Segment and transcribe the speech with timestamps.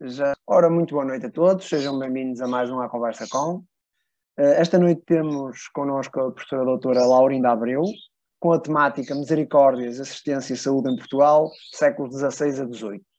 [0.00, 0.34] Já.
[0.44, 3.62] Ora, muito boa noite a todos, sejam bem-vindos a mais uma Conversa Com.
[4.36, 7.84] Eh, esta noite temos connosco a professora doutora Laurinda Abreu,
[8.40, 13.09] com a temática Misericórdias, Assistência e Saúde em Portugal, séculos XVI a XVIII.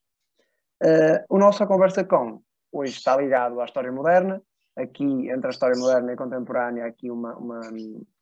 [0.83, 4.41] Eh, o nosso Conversa Com hoje está ligado à história moderna,
[4.75, 7.59] aqui entre a história moderna e a contemporânea, aqui uma, uma,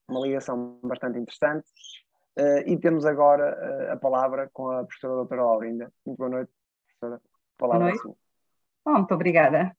[0.09, 1.65] uma ligação bastante interessante.
[2.37, 3.57] Uh, e temos agora
[3.89, 5.91] uh, a palavra com a professora doutora Laurinda.
[6.05, 6.51] Muito boa noite,
[6.85, 7.21] professora.
[7.21, 7.99] A palavra boa noite.
[7.99, 8.15] É sua.
[8.85, 9.75] Oh, muito obrigada.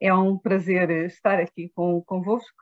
[0.00, 2.56] É um prazer estar aqui com, convosco,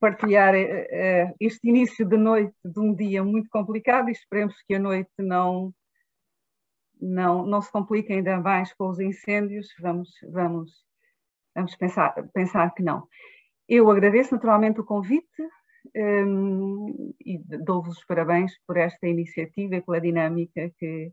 [0.00, 4.78] partilhar uh, este início de noite de um dia muito complicado e esperemos que a
[4.78, 5.72] noite não,
[7.04, 9.68] não, não se complique ainda mais com os incêndios.
[9.80, 10.72] Vamos, vamos,
[11.54, 13.06] vamos pensar, pensar que não.
[13.68, 15.42] Eu agradeço naturalmente o convite
[15.94, 21.12] um, e dou-vos os parabéns por esta iniciativa e pela dinâmica que,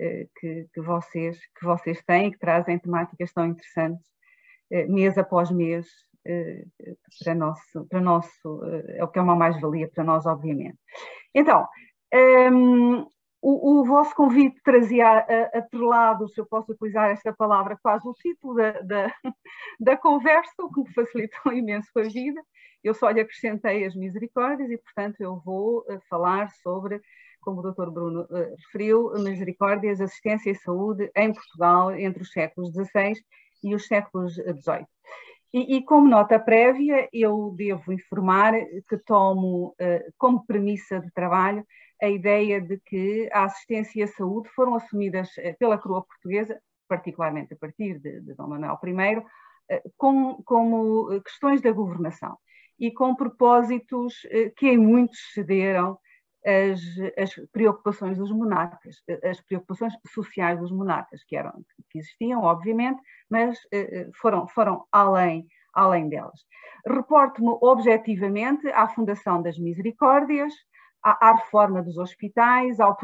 [0.00, 4.06] eh, que, que, vocês, que vocês têm, que trazem temáticas tão interessantes,
[4.70, 5.86] eh, mês após mês,
[6.26, 6.64] eh,
[7.22, 10.78] para nosso, para nosso é o que é uma mais-valia para nós, obviamente.
[11.34, 11.66] Então,
[12.52, 13.06] um,
[13.40, 15.18] o, o, vosso convite trazia
[15.54, 19.14] atrelado, se eu posso utilizar esta palavra, quase o título da, da,
[19.80, 22.40] da conversa, o que me facilitou imenso a vida.
[22.82, 27.00] Eu só lhe acrescentei as misericórdias e, portanto, eu vou falar sobre
[27.40, 27.90] como o Dr.
[27.90, 33.14] Bruno uh, referiu, Misericórdias, Assistência e Saúde em Portugal entre os séculos XVI
[33.64, 34.86] e os séculos XVIII.
[35.52, 38.52] E, e, como nota prévia, eu devo informar
[38.86, 41.64] que tomo uh, como premissa de trabalho
[42.02, 46.60] a ideia de que a assistência e a saúde foram assumidas uh, pela coroa portuguesa,
[46.88, 49.24] particularmente a partir de, de Dom Manuel I, uh,
[49.96, 52.36] com, como questões da governação
[52.78, 54.14] e com propósitos
[54.56, 55.98] que em muitos cederam
[56.44, 56.80] as,
[57.16, 61.52] as, preocupações dos monarcas, as preocupações sociais dos monarcas, que, eram,
[61.90, 66.40] que existiam, obviamente, mas eh, foram, foram além, além delas.
[66.86, 70.54] Reporto-me objetivamente à Fundação das Misericórdias,
[71.02, 72.96] à, reforma dos hospitais, ao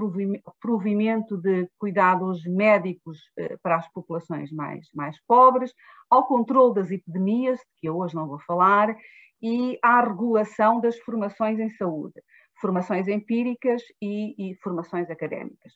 [0.61, 5.73] provimento de cuidados médicos eh, para as populações mais, mais pobres,
[6.11, 8.95] ao controle das epidemias, de que eu hoje não vou falar,
[9.41, 12.21] e à regulação das formações em saúde
[12.61, 15.73] formações empíricas e, e formações académicas.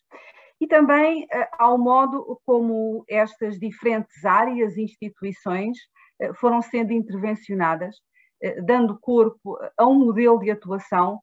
[0.61, 1.27] E também
[1.59, 5.77] ao modo como estas diferentes áreas e instituições
[6.23, 7.97] uh, foram sendo intervencionadas,
[8.65, 11.21] dando corpo a um modelo de atuação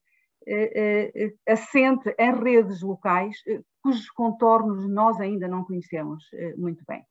[1.47, 3.37] assente em redes locais,
[3.81, 6.23] cujos contornos nós ainda não conhecemos
[6.57, 7.03] muito bem.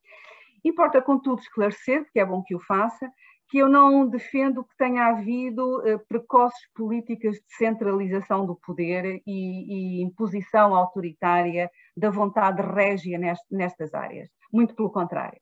[0.64, 3.10] Importa, contudo, esclarecer, que é bom que o faça,
[3.48, 9.98] que eu não defendo que tenha havido uh, precoces políticas de centralização do poder e,
[9.98, 14.30] e imposição autoritária da vontade régia nest, nestas áreas.
[14.52, 15.38] Muito pelo contrário.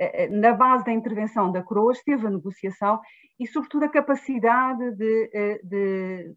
[0.00, 3.00] Uh, na base da intervenção da coroa esteve a negociação
[3.38, 6.34] e, sobretudo, a capacidade de, uh, de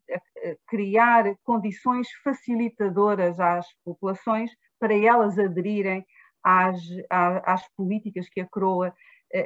[0.68, 6.06] criar condições facilitadoras às populações para elas aderirem
[6.44, 6.80] às,
[7.10, 8.94] às, políticas que a coroa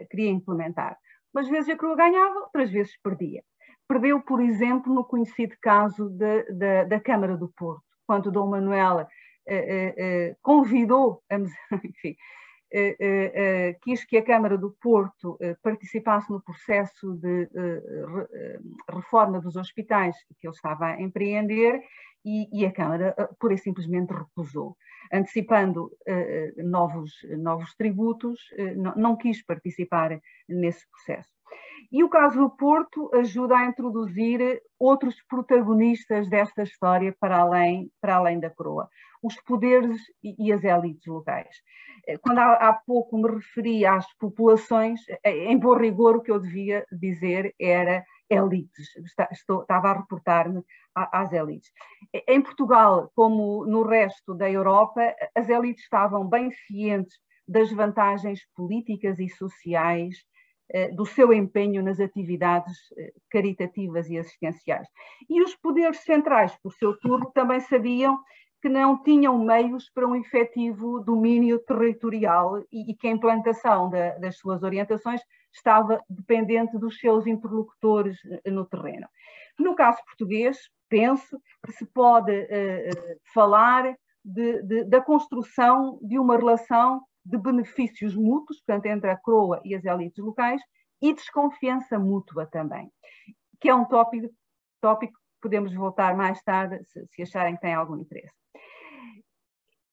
[0.10, 0.98] queria implementar.
[1.34, 3.42] Umas vezes a Crua ganhava, outras vezes perdia.
[3.88, 9.02] Perdeu, por exemplo, no conhecido caso de, de, da Câmara do Porto, quando Dom Manuel
[9.02, 9.08] eh,
[9.48, 11.36] eh, eh convidou, a,
[11.84, 12.16] enfim, eh, eh, eh,
[13.82, 17.50] quis que a Câmara do Porto participasse no processo de
[18.90, 21.82] reforma dos hospitais que ele estava a empreender
[22.24, 24.76] e, a Câmara pura e simplesmente recusou
[25.12, 25.92] antecipando
[26.58, 28.40] novos, novos tributos,
[28.96, 31.30] não, quis participar nesse processo.
[31.92, 38.16] E o caso do Porto ajuda a introduzir outros protagonistas desta história para além, para
[38.16, 38.88] além da coroa,
[39.22, 41.54] os poderes e as elites locais.
[42.22, 46.86] Quando há, há, pouco me referi às populações, em bom rigor o que eu devia
[46.92, 48.88] dizer era elites,
[49.32, 50.64] estou, estava a reportar-me
[50.96, 51.70] às elites.
[52.28, 55.02] Em Portugal, como no resto da Europa,
[55.36, 57.18] as elites estavam bem cientes
[57.48, 60.16] das vantagens políticas e sociais
[60.74, 64.88] eh, do seu empenho nas atividades eh, caritativas e assistenciais.
[65.30, 68.18] E os poderes centrais, por seu turno, também sabiam
[68.62, 74.38] que não tinham meios para um efetivo domínio territorial e, que a implantação da, das
[74.38, 75.22] suas orientações
[75.52, 79.08] estava dependente dos seus interlocutores eh, no terreno.
[79.60, 86.38] No caso português, penso que se pode uh, falar de, de, da construção de uma
[86.38, 90.62] relação de benefícios mútuos, portanto, entre a coroa e as elites locais,
[91.02, 92.92] e desconfiança mútua também,
[93.60, 94.30] que é um tópico,
[94.80, 98.41] tópico que podemos voltar mais tarde, se, se acharem que tem algum interesse.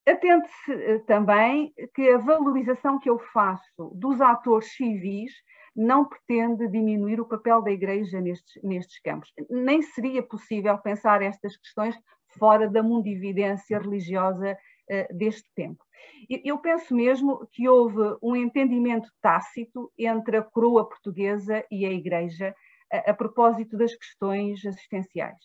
[0.08, 5.32] Atente-se eh, também que a valorização que eu faço dos atores civis
[5.76, 9.30] não pretende diminuir o papel da Igreja nestes, nestes campos.
[9.50, 11.94] Nem seria possível pensar estas questões
[12.38, 15.84] fora da mundividência religiosa uh, deste tempo.
[16.28, 22.54] Eu penso mesmo que houve um entendimento tácito entre a coroa portuguesa e a Igreja
[22.92, 25.38] a, a propósito das questões assistenciais.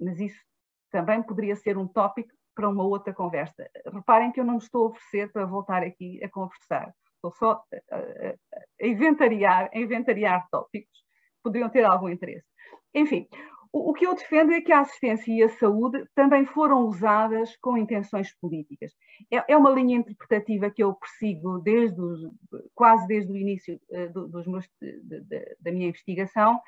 [0.00, 0.40] Mas isso
[0.90, 3.70] também poderia ser um tópico para uma outra conversa.
[3.86, 6.92] Reparem que eu não me estou a oferecer para voltar aqui a conversar.
[7.14, 7.62] Estou só
[7.92, 12.44] a, inventariar, a inventariar tópicos que poderiam ter algum interesse.
[12.92, 13.28] Enfim,
[13.72, 17.56] o, o que eu defendo é que a assistência e a saúde também foram usadas
[17.58, 18.90] com intenções políticas.
[19.32, 22.20] É, é uma linha interpretativa que eu persigo desde os,
[22.74, 26.60] quase desde o início uh, do, dos meus, de, de, da minha investigação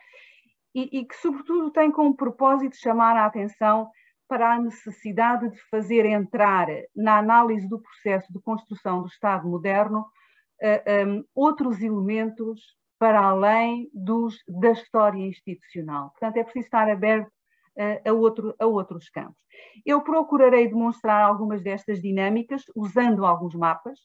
[0.73, 3.91] e, e que, sobretudo, tem como propósito chamar a atenção
[4.31, 10.03] para a necessidade de fazer entrar na análise do processo de construção do Estado moderno
[10.03, 10.07] uh,
[10.63, 12.61] eh, um, outros elementos
[12.97, 16.11] para além dos, da história institucional.
[16.11, 19.43] Portanto, é preciso estar aberto uh, a, outro, a outros campos.
[19.85, 23.99] Eu procurarei demonstrar algumas destas dinâmicas usando alguns mapas.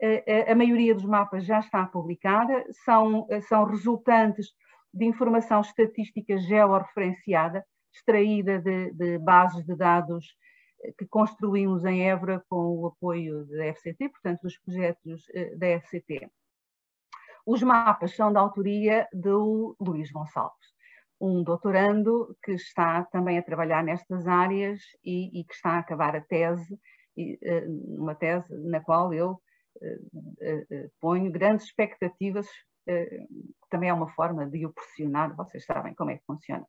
[0.00, 4.52] Uh, a maioria dos mapas já está publicada, são, são resultantes
[4.92, 10.36] de informação estatística georreferenciada, extraída de, de, bases de dados
[10.98, 15.24] que construímos em Évora com o apoio da FCT, portanto, dos projetos
[15.56, 16.30] da FCT.
[17.46, 20.74] Os mapas são da autoria do Luís Gonçalves,
[21.20, 26.16] um doutorando que está também a trabalhar nestas áreas e, e que está a acabar
[26.16, 26.78] a tese,
[27.16, 27.38] e,
[27.86, 29.40] uma tese na qual eu
[31.00, 32.46] ponho grandes expectativas,
[33.70, 36.66] também é uma forma de o pressionar, vocês sabem como é que funciona.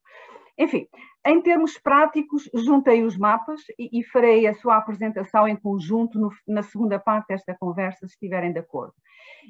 [0.57, 0.87] Enfim,
[1.25, 6.29] em termos práticos, juntei os mapas e, e farei a sua apresentação em conjunto no,
[6.47, 8.93] na segunda parte desta conversa, se estiverem de acordo.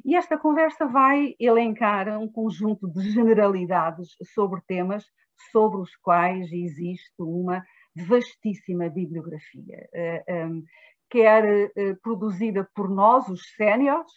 [0.03, 5.05] E esta conversa vai elencar um conjunto de generalidades sobre temas
[5.51, 7.63] sobre os quais existe uma
[7.95, 10.63] vastíssima bibliografia, uh, um,
[11.09, 14.11] quer uh, produzida por nós, os séniores,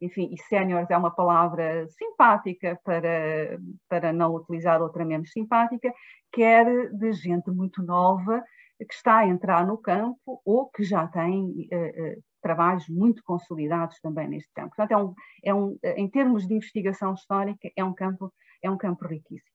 [0.00, 3.58] enfim, e séniores é uma palavra simpática para,
[3.88, 5.92] para não utilizar outra menos simpática,
[6.32, 8.42] quer de gente muito nova
[8.78, 13.98] que está a entrar no campo ou que já tem uh, uh, trabalhos muito consolidados
[14.00, 14.74] também neste campo.
[14.76, 15.14] Portanto, é um,
[15.44, 19.50] é um, em termos de investigação histórica, é um campo, é um campo riquíssimo.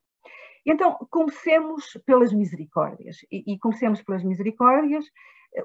[0.66, 3.18] Então, comecemos pelas misericórdias.
[3.32, 5.06] E, e comecemos pelas misericórdias,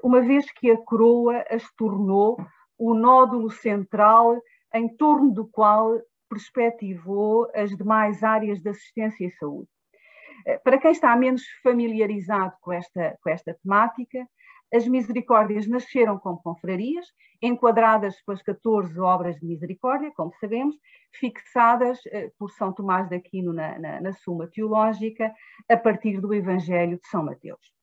[0.03, 2.37] uma vez que a coroa as tornou
[2.77, 4.41] o nódulo central
[4.73, 5.99] em torno do qual
[6.29, 9.67] perspectivou as demais áreas de assistência e saúde.
[10.45, 14.27] Eh, para quem está menos familiarizado com esta, com esta temática,
[14.73, 17.07] as misericórdias nasceram como confrarias,
[17.41, 20.75] enquadradas pelas 14 obras de misericórdia, como sabemos,
[21.11, 25.33] fixadas eh, por São Tomás de Aquino na, na, na Suma Teológica,
[25.67, 27.73] a partir do Evangelho de São Mateus.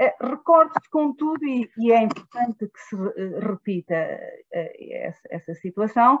[0.00, 6.20] Uh, Recorde-se, contudo, e, e, é importante que se uh, repita uh, essa, essa, situação,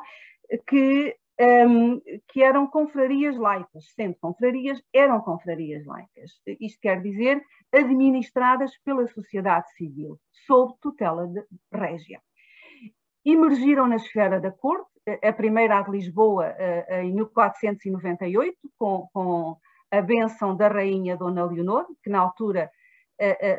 [0.68, 6.40] que, um, que eram confrarias laicas, sendo confrarias, eram confrarias laicas.
[6.60, 12.20] Isto quer dizer administradas pela sociedade civil, sob tutela de régia.
[13.24, 14.86] Emergiram na esfera da corte,
[15.22, 16.54] a primeira a de Lisboa
[17.02, 19.56] em 1498, com, com
[19.90, 22.70] a benção da rainha Dona Leonor, que na altura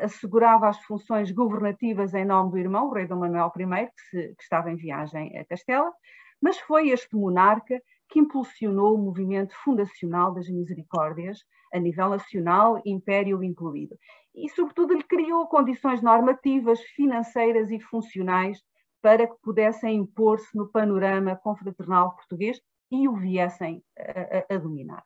[0.02, 4.34] assegurava as funções governativas em nome do irmão, o rei Dom Manuel I, que, se,
[4.34, 5.92] que estava em viagem a Castela,
[6.40, 11.38] mas foi este monarca que impulsionou o movimento fundacional das misericórdias
[11.72, 13.96] a nível nacional, império incluído.
[14.34, 18.62] E, sobretudo, lhe criou condições normativas, financeiras e funcionais
[19.02, 22.60] para que pudessem impor-se no panorama confraternal português
[22.90, 25.02] e o viessem a, a, a dominar.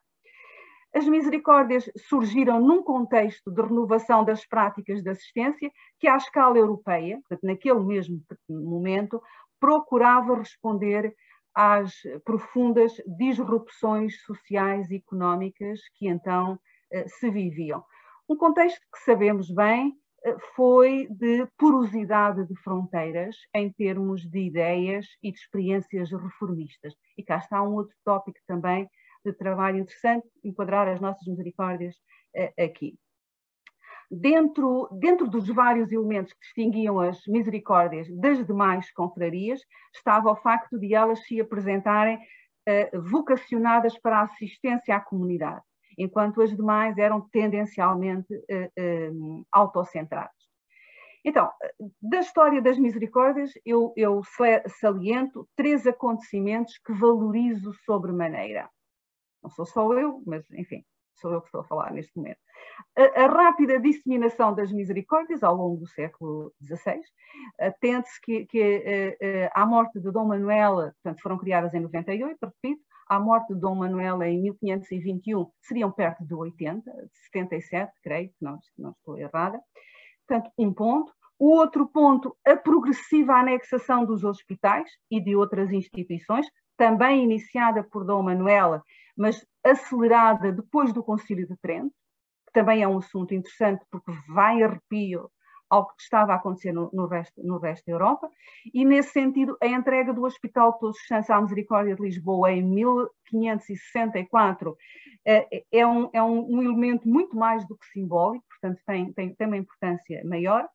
[0.93, 7.17] As misericórdias surgiram num contexto de renovação das práticas de assistência que, à escala europeia,
[7.19, 9.21] portanto, naquele mesmo momento,
[9.59, 11.15] procurava responder
[11.55, 11.93] às
[12.25, 16.59] profundas disrupções sociais e económicas que então
[16.91, 17.83] eh, se viviam.
[18.27, 19.93] Um contexto que sabemos bem
[20.25, 26.93] eh, foi de porosidade de fronteiras em termos de ideias e de experiências reformistas.
[27.17, 28.89] E cá está um outro tópico também
[29.23, 31.95] de trabalho interessante, enquadrar as nossas misericórdias
[32.35, 32.97] uh, aqui.
[34.09, 39.61] Dentro, dentro dos vários elementos que distinguiam as misericórdias das demais confrarias,
[39.95, 45.61] estava o facto de elas se apresentarem uh, vocacionadas para a assistência à comunidade,
[45.97, 50.41] enquanto as demais eram tendencialmente uh, autocentradas.
[51.23, 51.51] Então,
[52.01, 54.21] da história das misericórdias, eu, eu
[54.79, 58.69] saliento três acontecimentos que valorizo sobremaneira.
[59.41, 60.83] Não sou só eu, mas enfim,
[61.15, 62.39] sou eu que estou a falar neste momento.
[62.97, 67.01] A, a rápida disseminação das misericórdias ao longo do século XVI,
[67.59, 69.17] atente-se que, que
[69.53, 73.59] a, a, morte de Dom Manuel, portanto, foram criadas em 98, repito, a morte de
[73.59, 79.17] Dom Manuel em 1521 seriam perto de 80, de 77, creio, que não, não estou
[79.17, 79.59] errada.
[80.25, 81.11] Portanto, um ponto.
[81.37, 86.45] O outro ponto, a progressiva anexação dos hospitais e de outras instituições,
[86.77, 88.81] também iniciada por Dom Manuela,
[89.17, 91.93] mas acelerada depois do Concílio de Trento,
[92.47, 95.29] que também é um assunto interessante porque vai arrepio
[95.69, 98.29] ao que estava a acontecer no, no, resto, no resto da Europa,
[98.73, 102.61] e nesse sentido a entrega do Hospital Todos os Santos à Misericórdia de Lisboa em
[102.61, 104.75] 1564
[105.25, 109.47] é, é, um, é um elemento muito mais do que simbólico, portanto tem, tem, tem
[109.47, 110.67] uma importância maior.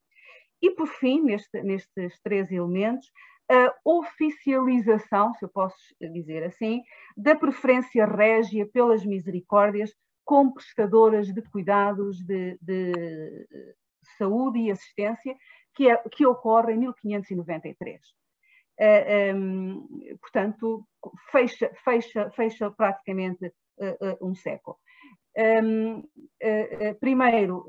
[0.63, 3.13] E por fim, neste, nestes três elementos,
[3.51, 6.83] a oficialização, se eu posso dizer assim,
[7.17, 13.47] da preferência régia pelas misericórdias como prestadoras de cuidados de, de
[14.19, 15.37] saúde e assistência,
[15.75, 18.01] que, é, que ocorre em 1593.
[18.79, 19.89] Uh, um,
[20.21, 20.87] portanto,
[21.31, 24.77] fecha, fecha, fecha praticamente uh, uh, um século.
[25.63, 26.03] Um,
[26.99, 27.65] primeiro,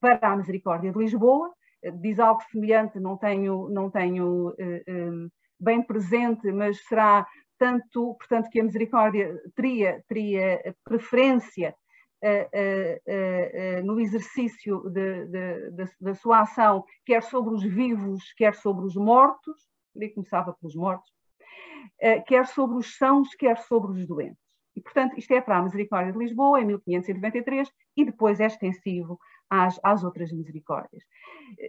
[0.00, 1.52] para a Misericórdia de Lisboa,
[2.00, 7.26] diz algo semelhante, não tenho, não tenho uh, bem presente, mas será
[7.58, 11.74] tanto, portanto, que a misericórdia teria, teria preferência
[12.22, 18.86] uh, no exercício de, de, de, da sua ação, quer sobre os vivos, quer sobre
[18.86, 21.10] os mortos, ele começava pelos mortos,
[22.26, 24.50] quer sobre os sãos, quer sobre os doentes.
[24.74, 29.18] E, portanto, isto é para a Misericórdia de Lisboa, em 1593, e depois é extensivo
[29.50, 31.02] às, às outras misericórdias.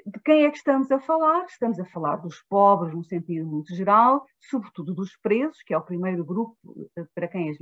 [0.06, 1.46] De quem é que estamos a falar?
[1.46, 5.82] Estamos a falar dos pobres, num sentido muito geral, sobretudo dos presos, que é o
[5.82, 6.56] primeiro grupo
[6.96, 7.58] eh, para quem as,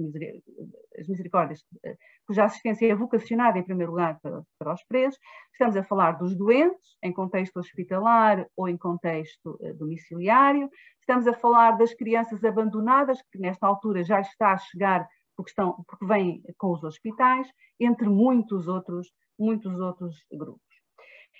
[1.00, 1.96] as misericórdias, eh,
[2.28, 5.18] cuja assistência é vocacionada em primeiro lugar para, para, os presos.
[5.54, 10.70] Estamos a falar dos doentes, em contexto hospitalar ou em contexto uh, domiciliário.
[11.00, 15.08] Estamos a falar das crianças abandonadas, que nesta altura já está a chegar
[15.40, 17.48] porque, estão, porque vêm com os hospitais,
[17.80, 19.08] entre muitos outros
[19.40, 20.60] muitos outros grupos.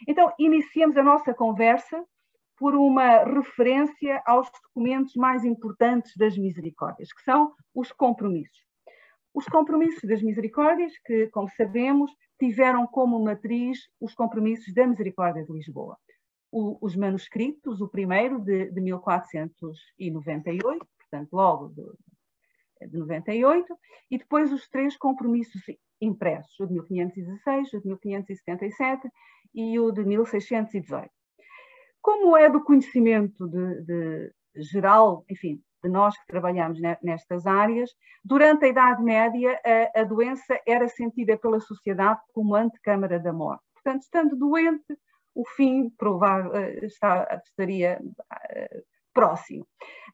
[0.08, 2.02] Então, iniciemos a nossa conversa
[2.58, 8.64] por uma referência aos documentos mais importantes das misericórdias, que são os compromissos.
[9.34, 15.52] Os compromissos das misericórdias, que, como sabemos, tiveram como matriz os compromissos da Misericórdia de
[15.52, 15.98] Lisboa.
[16.52, 21.84] O, os manuscritos, o primeiro de, de 1498, portanto, logo de,
[22.88, 23.78] de 98,
[24.12, 25.62] e depois os três compromissos
[26.02, 29.10] impressos, o de 1516, o de 1577
[29.54, 31.10] e o de 1618.
[32.02, 37.92] Como é do conhecimento de, de geral, enfim, de nós que trabalhamos nestas áreas,
[38.24, 43.64] durante a Idade Média a, a, doença era sentida pela sociedade como antecâmara da morte.
[43.74, 44.98] Portanto, estando doente,
[45.34, 48.84] o fim provável, eh, está, estaria uh,
[49.14, 49.66] próximo.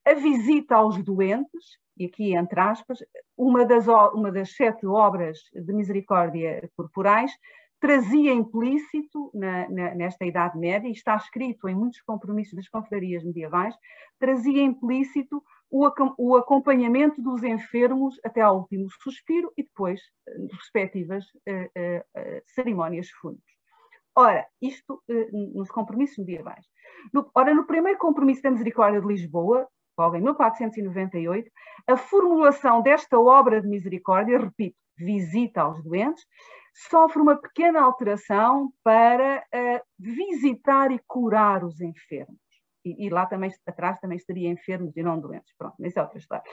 [0.06, 3.00] A visita aos doentes, e aqui entre aspas,
[3.38, 7.32] uma das, uma das sete obras de misericórdia corporais
[7.80, 13.24] trazia implícito na, na, nesta Idade Média, e está escrito em muitos compromissos das confrarias
[13.24, 13.76] medievais,
[14.18, 15.88] trazia implícito o,
[16.18, 23.10] o acompanhamento dos enfermos até ao último suspiro e depois eh, respectivas uh, uh, cerimónias
[23.10, 23.56] fúnebres.
[24.18, 25.04] Ora, isto
[25.54, 26.66] nos compromissos medievais.
[27.14, 31.52] No, ora, no primeiro compromisso da Misericórdia de Lisboa, logo em 1498,
[31.88, 36.26] a formulação desta obra de misericórdia, repito, visita aos doentes,
[36.90, 42.36] sofre uma pequena alteração para uh, visitar e curar os enfermos.
[42.84, 45.52] E, e, lá também, atrás também estaria enfermos e não doentes.
[45.58, 46.44] Pronto, isso é outra história.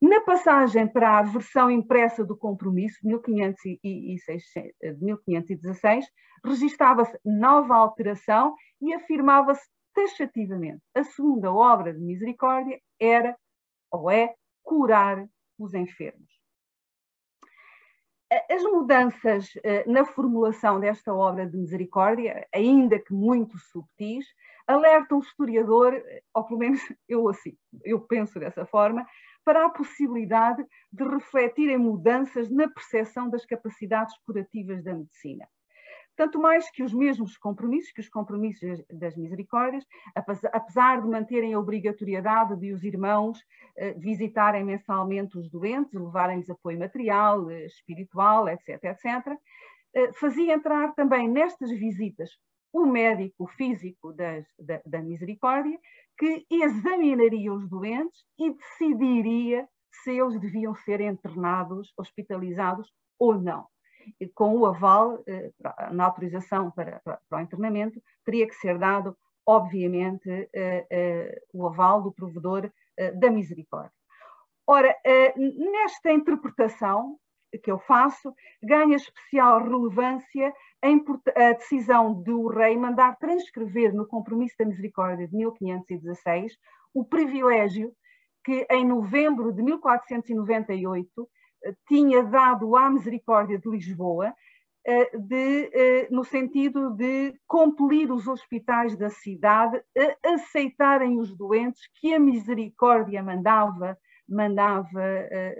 [0.00, 6.06] Na passagem para a versão impressa do compromisso, de 1516,
[6.44, 13.36] registava-se nova alteração e afirmava-se taxativamente, a segunda obra de misericórdia era
[13.90, 15.26] ou é curar
[15.58, 16.34] os enfermos.
[18.50, 24.26] As mudanças eh, na formulação desta obra de misericórdia, ainda que muito subtis,
[24.66, 29.06] alertam o historiador, ou pelo menos eu assim, eu penso dessa forma,
[29.44, 35.46] para a possibilidade de refletir em mudanças na percepção das capacidades curativas da medicina.
[36.16, 41.58] Tanto mais que os mesmos compromissos, que os compromissos das misericórdias, apesar de manterem a
[41.58, 43.38] obrigatoriedade de os irmãos
[43.76, 49.36] eh, visitarem mensalmente os doentes, levarem-lhes apoio material, eh, espiritual, etc., etc.,
[49.94, 52.30] eh, fazia entrar também nestas visitas
[52.72, 55.78] o médico físico das, da, da misericórdia,
[56.18, 59.68] que examinaria os doentes e decidiria
[60.02, 63.66] se eles deviam ser internados, hospitalizados ou não
[64.34, 65.50] com o aval, eh,
[65.92, 72.02] na autorização para, para, o internamento, teria que ser dado, obviamente, eh, eh, o aval
[72.02, 72.70] do provedor
[73.16, 73.90] da misericórdia.
[74.64, 74.94] Ora,
[75.36, 77.18] nesta interpretação
[77.60, 78.32] que eu faço,
[78.62, 80.54] ganha especial relevância
[81.36, 86.56] a decisão do rei mandar transcrever no Compromisso da Misericórdia de 1516
[86.94, 87.92] o privilégio
[88.44, 91.28] que, em novembro de 1498,
[91.86, 94.34] tinha dado à Misericórdia de Lisboa,
[94.86, 101.80] eh, de, eh, no sentido de compelir os hospitais da cidade a aceitarem os doentes
[101.94, 103.96] que a Misericórdia mandava,
[104.28, 105.56] mandava eh,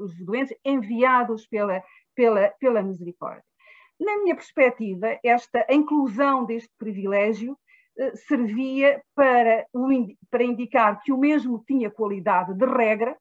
[0.00, 1.82] os doentes enviados pela,
[2.14, 3.42] pela, pela Misericórdia.
[3.98, 7.58] Na minha perspectiva, esta inclusão deste privilégio
[8.28, 9.66] servia para,
[10.30, 13.18] para indicar que o mesmo tinha qualidade de regra,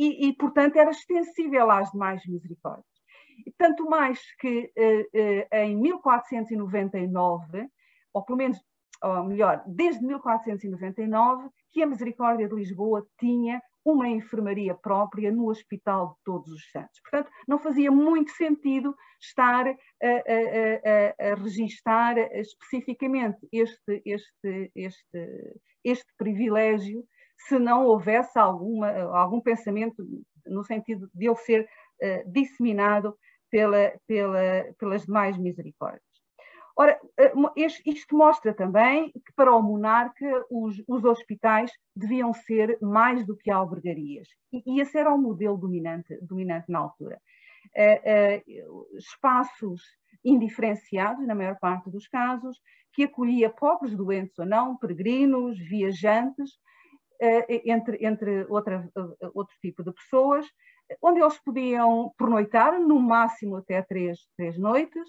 [0.00, 2.86] e, e, portanto, era extensível às demais misericórdias.
[3.46, 7.68] E tanto mais que eh, eh, em 1499,
[8.14, 8.58] ou pelo menos,
[9.02, 16.14] ou melhor, desde 1499, que a Misericórdia de Lisboa tinha uma enfermaria própria no Hospital
[16.14, 16.98] de Todos os Santos.
[17.02, 19.72] Portanto, não fazia muito sentido estar a,
[20.06, 27.04] a, a, a registar especificamente este, este, este, este privilégio
[27.46, 30.04] se não houvesse alguma, algum pensamento
[30.46, 33.16] no sentido de ele ser uh, disseminado
[33.50, 36.02] pela, pela, pelas demais misericórdias.
[36.76, 43.26] Ora, uh, isto mostra também que para o monarca os, os, hospitais deviam ser mais
[43.26, 44.28] do que albergarias.
[44.52, 47.20] E, e esse era o modelo dominante, dominante na altura.
[47.76, 49.82] Uh, espaços
[50.24, 52.60] indiferenciados, na maior parte dos casos,
[52.92, 56.69] que acolhia pobres doentes ou não, peregrinos, viajantes, eh,
[57.20, 60.46] entre, entre outra, eh, outro tipo de pessoas,
[61.02, 65.06] onde eles podiam pernoitar, no máximo até três, três noites,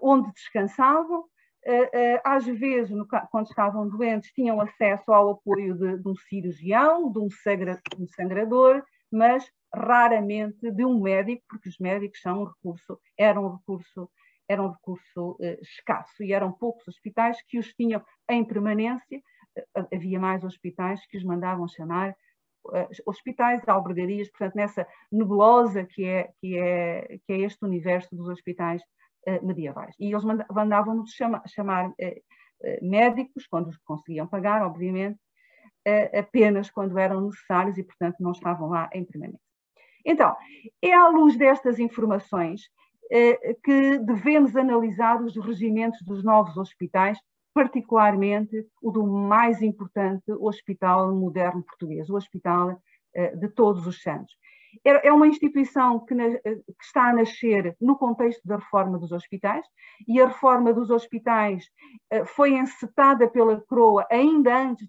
[0.00, 1.24] onde descansavam,
[1.64, 2.96] eh, às vezes,
[3.30, 8.06] quando estavam doentes, tinham acesso ao apoio de, de um cirurgião, de um, sangra, um
[8.08, 14.10] sangrador, mas raramente de um médico, porque os médicos são um recurso, eram um recurso,
[14.50, 19.22] um recurso escasso e eram poucos hospitais que os tinham em permanência
[19.92, 22.14] havia mais hospitais que os mandavam chamar
[22.66, 28.28] uh, hospitais albergarias, portanto, nessa nebulosa que é, que é, que é este universo dos
[28.28, 28.82] hospitais
[29.28, 29.94] uh, medievais.
[29.98, 31.94] E eles mandavam-nos chama, chamar uh,
[32.80, 35.18] médicos, quando os conseguiam pagar, obviamente,
[36.16, 39.40] apenas quando eram necessários e, portanto, não estavam lá em permanência.
[40.06, 40.36] Então,
[40.80, 42.70] é à luz destas informações
[43.64, 47.18] que devemos analisar os regimentos dos novos hospitais
[47.54, 52.80] particularmente o do mais importante hospital moderno português, o Hospital
[53.14, 54.34] eh, de Todos os Santos.
[54.84, 59.12] É uma instituição que, na, eh, que, está a nascer no contexto da reforma dos
[59.12, 59.66] hospitais,
[60.08, 61.68] e a reforma dos hospitais
[62.10, 64.88] eh, foi encetada pela coroa ainda antes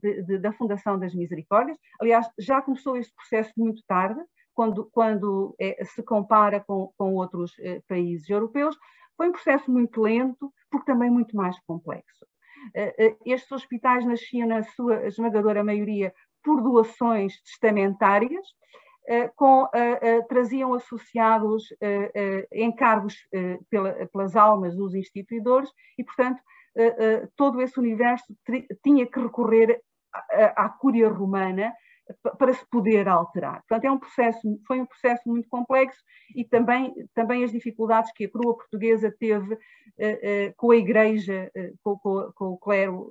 [0.00, 1.76] de, de, da fundação das Misericórdias.
[2.00, 4.20] Aliás, já começou este processo muito tarde,
[4.54, 7.56] quando, quando é, se compara com, com outros
[7.88, 8.78] países europeus,
[9.16, 12.26] foi um processo muito lento, porque também muito mais complexo.
[12.74, 18.46] Eh, eh, estes hospitais nasciam, na sua esmagadora maioria, por doações testamentárias,
[19.06, 19.68] eh, com,
[20.28, 21.64] traziam associados
[22.52, 23.16] encargos
[24.10, 26.42] pelas almas dos instituidores e, portanto,
[27.36, 28.24] todo esse universo
[28.82, 29.80] tinha que recorrer
[30.32, 31.72] à, à cúria romana
[32.38, 33.62] para se poder alterar.
[33.66, 36.02] Portanto, é um processo, foi um processo muito complexo
[36.34, 41.50] e também, também as dificuldades que a coroa portuguesa teve uh, uh, com a Igreja,
[41.56, 43.10] uh, com, com, com, o clero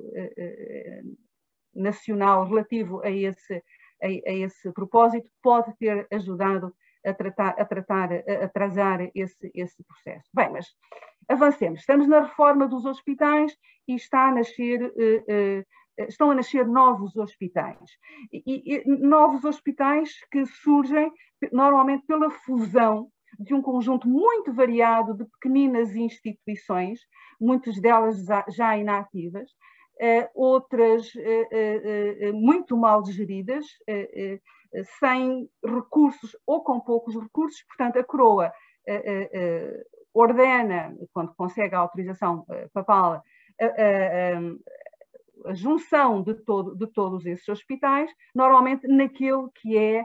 [1.74, 3.56] nacional relativo a esse,
[4.02, 9.84] a, a, esse propósito, pode ter ajudado a tratar, a tratar, a atrasar esse, esse
[9.84, 10.30] processo.
[10.34, 10.68] Bem, mas
[11.28, 11.80] avancemos.
[11.80, 14.94] Estamos na reforma dos hospitais e está a nascer
[15.98, 17.90] estão a nascer novos hospitais.
[18.32, 21.12] E, e, novos hospitais que surgem
[21.52, 27.00] normalmente pela fusão de um conjunto muito variado de pequeninas instituições,
[27.40, 29.50] muitas delas já inativas,
[30.00, 33.66] eh, outras eh, eh, muito mal geridas,
[35.00, 37.64] sem recursos ou com poucos recursos.
[37.68, 38.52] Portanto, a coroa
[40.14, 43.24] ordena, quando consegue a autorização papal,
[43.62, 43.70] a,
[45.46, 50.04] a junção de, todo, de todos esses hospitais, normalmente naquele que é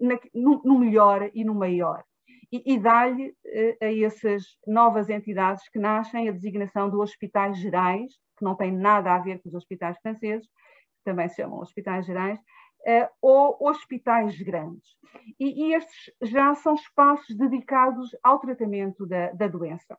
[0.00, 2.04] na, no, no melhor e no maior
[2.52, 3.34] e, e dá-lhe
[3.80, 9.14] a essas novas entidades que nascem a designação de hospitais gerais, que não tem nada
[9.14, 14.40] a ver com os hospitais franceses, que também se chamam hospitais gerais, uh, ou hospitais
[14.40, 14.96] grandes.
[15.38, 19.98] E, e, estes já são espaços dedicados ao tratamento da, da doença.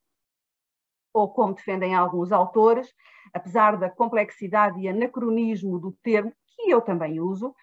[1.13, 2.93] Ou, como defendem alguns autores,
[3.33, 7.53] apesar da complexidade e anacronismo do termo, que eu também uso,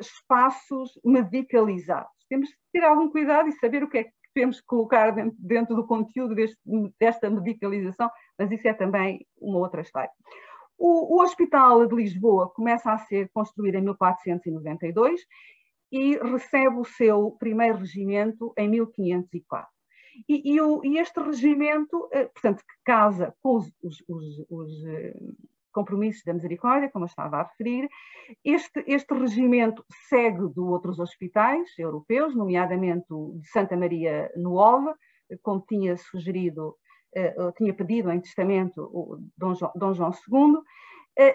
[0.00, 2.10] espaços medicalizados.
[2.28, 5.36] Temos que ter algum cuidado e saber o que é que temos que colocar dentro,
[5.38, 6.58] dentro do conteúdo deste,
[7.00, 10.10] desta medicalização, mas isso é também uma outra história.
[10.78, 15.20] O, o, Hospital de Lisboa começa a ser construído em 1492
[15.90, 19.68] e recebe o seu primeiro regimento em 1504.
[20.28, 24.84] E, e, o, e este regimento, eh, portanto, que casa com os, os, os, os
[24.86, 25.14] eh,
[25.72, 27.88] compromissos da misericórdia, como eu estava a referir.
[28.44, 34.96] Este, este regimento segue de outros hospitais europeus, nomeadamente o de Santa Maria Nuova,
[35.42, 36.76] como tinha sugerido,
[37.14, 40.62] eh, tinha pedido em testamento o Dom João, Dom João II,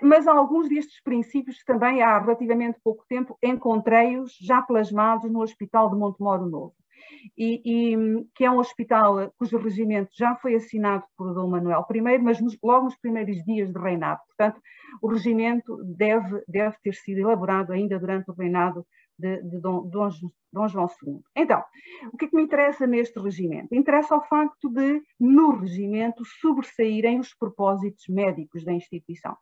[0.02, 5.98] mas alguns destes princípios também há relativamente pouco tempo encontrei-os já plasmados no Hospital de
[5.98, 6.74] Montemoro Novo
[7.38, 7.62] e,
[7.94, 12.42] e, que é um hospital cujo regimento já foi assinado por Dom Manuel I, mas
[12.42, 14.20] nos, logo nos primeiros dias de reinado.
[14.28, 14.62] Portanto,
[15.02, 18.86] o regimento deve, deve ter sido elaborado ainda durante o reinado
[19.24, 21.22] de, de Dom, Dom, João II.
[21.34, 21.64] Então,
[22.12, 23.74] o que é que me interessa neste regimento?
[23.74, 29.36] Interessa o facto de, no regimento, sobressaírem os propósitos médicos da instituição.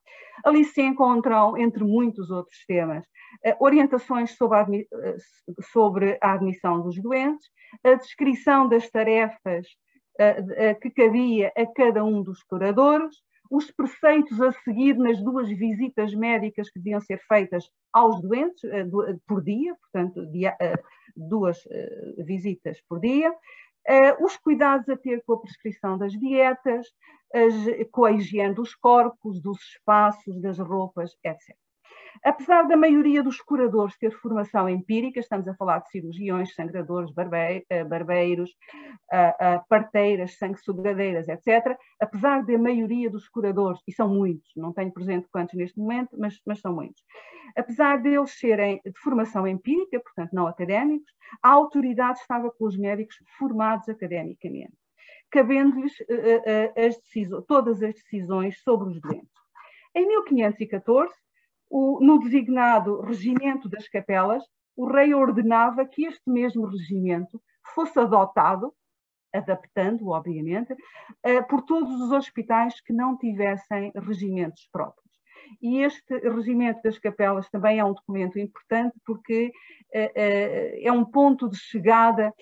[0.45, 3.03] Ali se encontram, entre muitos outros temas,
[3.43, 5.17] eh, orientações sobre a, eh,
[5.71, 7.49] sobre a admissão dos doentes,
[7.83, 9.67] a descrição das tarefas
[10.19, 13.15] eh, que cabia a cada um dos curadores,
[13.51, 18.85] os preceitos a seguir nas duas visitas médicas que deviam ser feitas aos doentes eh,
[19.27, 20.75] por dia, portanto, eh,
[21.13, 23.31] duas eh, visitas por dia,
[24.21, 26.87] os cuidados a ter com a prescrição das dietas,
[27.91, 31.57] com a higiene dos corpos, dos espaços, das roupas, etc.
[32.23, 37.11] Apesar da maioria dos curadores ter formação empírica, estamos a falar de cirurgiões, sangradores,
[37.69, 38.51] eh, barbeiros,
[39.69, 41.77] parteiras, sanguessugadeiras, etc.
[41.99, 46.39] Apesar da maioria dos curadores, e são muitos, não tenho presente quantos neste momento, mas,
[46.45, 47.03] mas são muitos,
[47.55, 53.15] apesar deles serem de formação empírica, portanto não académicos, a autoridade estava com os médicos
[53.37, 54.73] formados academicamente,
[55.29, 59.29] cabendo-lhes uh, uh, todas as decisões sobre os doentes.
[59.95, 61.13] Em 1514,
[61.71, 64.43] o, no designado regimento das capelas,
[64.75, 67.41] o rei ordenava que este mesmo regimento
[67.73, 68.73] fosse adotado,
[69.33, 75.09] adaptando, obviamente, uh, por todos os hospitais que não tivessem regimentos próprios.
[75.61, 79.47] E este regimento das capelas também é um documento importante porque
[79.95, 82.33] uh, uh, é um ponto de chegada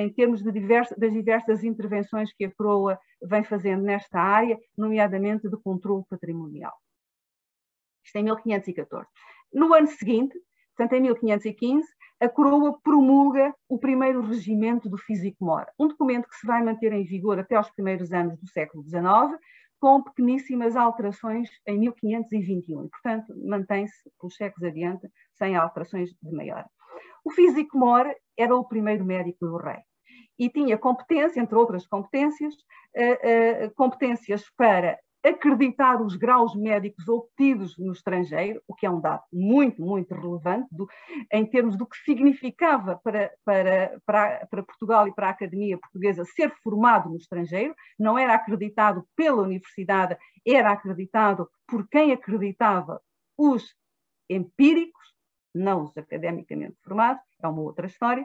[0.00, 5.56] em termos de das diversas intervenções que a coroa vem fazendo nesta área, nomeadamente de
[5.58, 6.74] controle patrimonial.
[8.08, 9.06] Isto em 1514.
[9.52, 10.34] No ano seguinte,
[10.74, 11.86] portanto em 1515,
[12.20, 17.04] a coroa promulga o primeiro regimento do Físico-Mor, um documento que se vai manter em
[17.04, 19.38] vigor até aos primeiros anos do século XIX,
[19.78, 22.88] com pequeníssimas alterações em 1521.
[22.88, 26.64] Portanto, mantém-se pelos séculos adiante, sem alterações de maior.
[27.24, 29.78] O Físico-Mor era o primeiro médico do rei
[30.38, 37.76] e tinha competência, entre outras competências, uh, uh, competências para acreditar os graus médicos obtidos
[37.78, 40.88] no estrangeiro, o que é um dado muito, muito relevante do,
[41.32, 46.24] em termos do que significava para, para, para, para, Portugal e para a Academia Portuguesa
[46.24, 53.00] ser formado no estrangeiro, não era acreditado pela universidade, era acreditado por quem acreditava
[53.36, 53.74] os
[54.28, 55.14] empíricos,
[55.54, 58.24] não os academicamente formados, é uma outra história.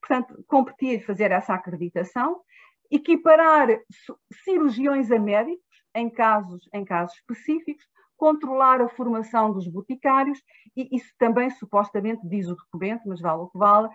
[0.00, 2.40] Portanto, competir fazer essa acreditação,
[2.90, 3.68] equiparar
[4.44, 5.67] cirurgiões a médicos,
[5.98, 7.84] em casos, em casos específicos,
[8.16, 10.40] controlar a formação dos boticários,
[10.76, 13.88] e isso também supostamente diz o documento, mas vale o que vale,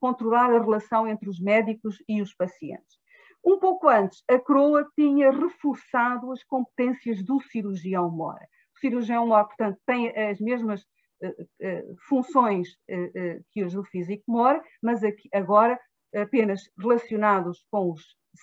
[0.00, 2.98] controlar a relação entre os médicos e os pacientes.
[3.44, 8.44] Um pouco antes, a Croa tinha reforçado as competências do cirurgião mora.
[8.76, 10.82] O cirurgião mora, portanto, tem as mesmas
[11.22, 15.78] uh, uh, funções uh, que os do físico mora, mas aqui, agora
[16.14, 18.02] apenas relacionados com os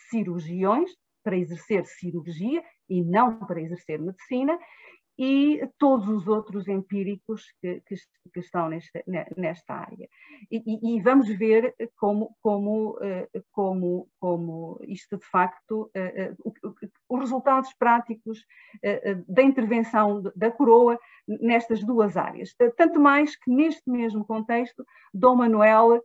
[0.09, 0.89] cirurgiões,
[1.23, 4.57] para exercer cirurgia e não para exercer medicina,
[5.17, 7.95] e todos os outros empíricos que, que,
[8.33, 9.03] que estão nesta,
[9.37, 10.09] nesta área.
[10.51, 16.35] E, e, vamos ver como, como, eh, como, como isto de facto, eh, eh,
[17.07, 18.43] os resultados práticos
[19.27, 22.55] da intervenção da coroa nestas duas áreas.
[22.75, 24.83] Tanto mais que neste mesmo contexto,
[25.13, 26.01] Dom Manuel,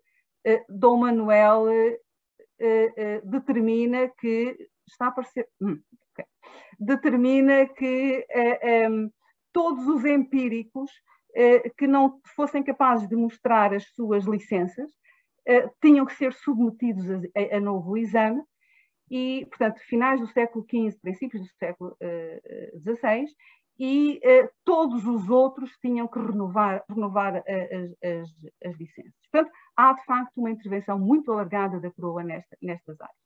[0.69, 1.65] Dom Manuel
[3.25, 5.49] determina que está a aparecer.
[5.61, 5.81] Hum,
[6.79, 9.11] determina que eh, um,
[9.53, 10.91] todos os empíricos
[11.35, 14.91] eh, que não fossem capazes de mostrar as suas licenças
[15.47, 18.43] eh, tinham que ser submetidos a, a, novo exame
[19.11, 21.97] e, portanto, finais do século XV, princípios do século
[22.85, 23.25] XVI,
[23.81, 24.21] e
[24.65, 27.45] todos os outros tinham que renovar, renovar as,
[28.05, 28.29] as,
[28.67, 29.15] as, licenças.
[29.33, 33.17] Portanto, há de facto uma intervenção muito alargada da coroa nesta, nestas áreas.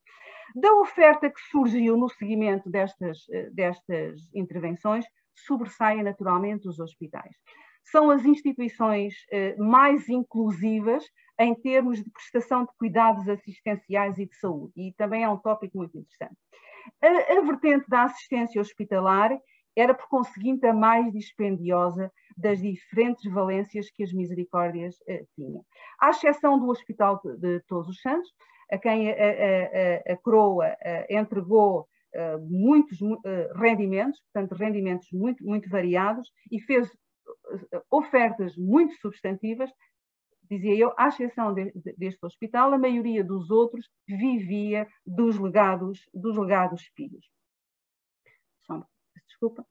[0.54, 7.34] Da oferta que surgiu no seguimento destas, eh, destas intervenções, sobressaem naturalmente os hospitais.
[7.84, 11.04] São as instituições eh, mais inclusivas
[11.38, 15.78] em termos de prestação de cuidados assistenciais e de saúde, e também é um tópico
[15.78, 16.36] muito interessante.
[17.00, 19.36] A, a vertente da assistência hospitalar
[19.74, 25.64] era, por conseguinte, a mais dispendiosa das diferentes valências que as misericórdias eh, tinham.
[25.98, 28.30] À exceção do Hospital de, de Todos os Santos,
[28.70, 30.76] a quem a, a, a coroa
[31.08, 31.86] entregou
[32.40, 32.98] muitos
[33.54, 36.90] rendimentos, portanto, rendimentos muito, muito variados, e fez
[37.90, 39.70] ofertas muito substantivas,
[40.50, 46.00] dizia eu, à exceção de, de, deste hospital, a maioria dos outros vivia dos legados,
[46.12, 47.26] dos legados pios.
[49.42, 49.66] Desculpa.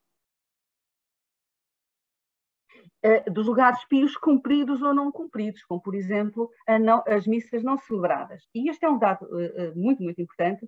[3.31, 6.49] Dos lugares pios cumpridos ou não cumpridos, como, por exemplo,
[6.81, 8.43] não, as missas não celebradas.
[8.53, 10.67] E este é um dado uh, muito, muito importante,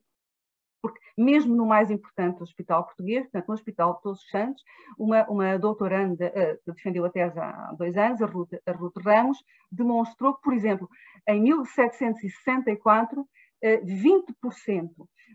[0.82, 4.62] porque mesmo no mais importante hospital português, portanto, no Hospital de Todos os Santos,
[4.98, 8.98] uma, uma doutoranda uh, que defendeu a tese há dois anos, a Ruth, a Ruth
[8.98, 9.38] Ramos,
[9.72, 10.90] demonstrou que, por exemplo,
[11.28, 13.26] em 1764,
[13.64, 14.90] 20%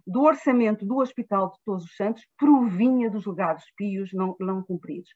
[0.08, 5.10] do orçamento do Hospital de Todos os Santos provinha dos legados pios não, não cumpridos,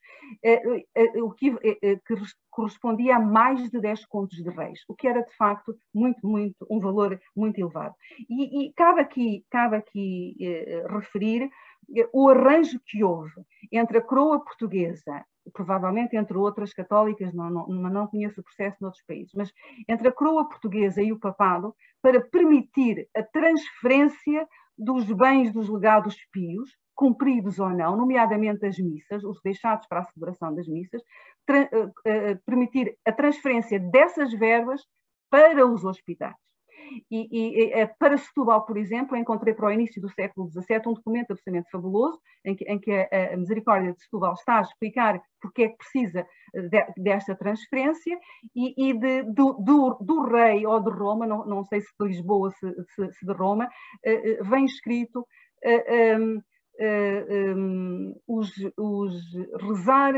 [0.45, 2.15] eh, eh, o que, eh, que,
[2.51, 6.67] correspondia a mais de 10 contos de reis, o que era de facto muito, muito,
[6.71, 7.95] um valor muito elevado.
[8.29, 10.37] E, e cabe aqui, cabe aqui
[10.91, 11.51] referir
[12.13, 13.33] o arranjo que houve
[13.73, 19.05] entre a coroa portuguesa provavelmente entre outras católicas, não, não, não conheço o processo noutros
[19.05, 19.53] países, mas
[19.89, 26.17] entre a coroa portuguesa e o papado, para permitir a transferência dos bens dos legados
[26.33, 31.03] pios, cumpridos ou não, nomeadamente as missas, os deixados para a celebração das missas,
[31.51, 34.83] uh, uh, permitir a transferência dessas verbas
[35.31, 36.37] para os hospitais.
[37.11, 40.95] E, e, e, para Setúbal, por exemplo, encontrei para o início do século XVII um
[40.95, 45.21] documento absolutamente fabuloso, em que, em que a, a, Misericórdia de Setúbal está a explicar
[45.41, 48.19] porque é que precisa de, desta transferência,
[48.55, 52.07] e, e de, do, do, do, rei ou de Roma, não, não sei se de
[52.07, 59.15] Lisboa, se, se, se de Roma, uh, vem escrito uh, um, uh, um, os, os
[59.61, 60.15] rezar,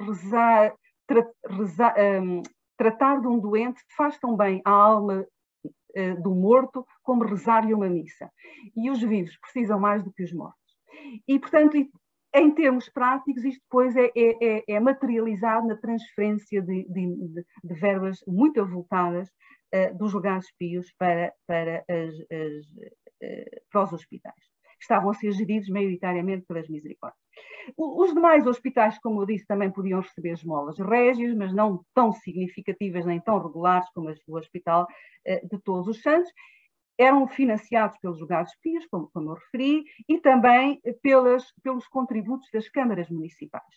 [0.00, 0.74] rezar,
[1.06, 2.42] tra, rezar um,
[2.82, 5.26] tratar de um doente faz tão bem à alma eh,
[6.22, 8.30] do morto como rezar-lhe uma missa.
[8.76, 10.58] E os vivos precisam mais do que os mortos.
[11.28, 11.76] E, portanto,
[12.34, 17.74] em termos práticos, isto depois é, é, é, é materializado na transferência de, de, de
[17.74, 22.66] verbas muito avultadas uh, dos lugares pios para, para, as, as,
[23.22, 24.52] uh, para os hospitais.
[24.82, 27.22] Estavam a ser geridos maioritariamente pelas misericórdias.
[27.76, 33.06] Os demais hospitais, como eu disse, também podiam receber esmolas régias, mas não tão significativas
[33.06, 34.86] nem tão regulares como o Hospital
[35.24, 36.30] eh, de Todos os Santos.
[37.02, 42.68] Eram financiados pelos lugares pios, como, como eu referi, e também pelas, pelos contributos das
[42.68, 43.74] câmaras municipais.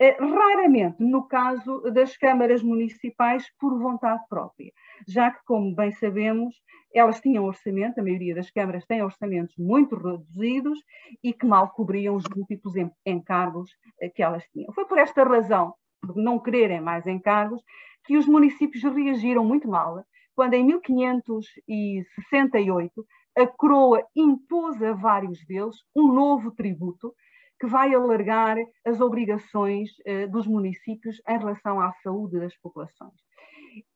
[0.00, 4.72] Eh, raramente, no caso das câmaras municipais, por vontade própria,
[5.06, 6.54] já que, como bem sabemos,
[6.94, 10.78] elas tinham orçamento, a maioria das câmaras tem orçamentos muito reduzidos
[11.22, 12.74] e que mal cobriam os múltiplos
[13.04, 14.72] encargos eh, que elas tinham.
[14.72, 17.62] Foi por esta razão, por não quererem mais encargos,
[18.06, 20.02] que os municípios reagiram muito mal
[20.34, 27.14] quando, em 1568, a coroa impôs a vários deles um novo tributo
[27.58, 33.14] que vai alargar as obrigações eh, dos municípios em relação à saúde das populações.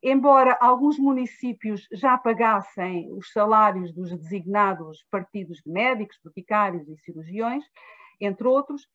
[0.02, 7.64] Embora alguns municípios já pagassem os salários dos designados partidos de médicos, boticários e cirurgiões,
[8.20, 8.88] entre outros,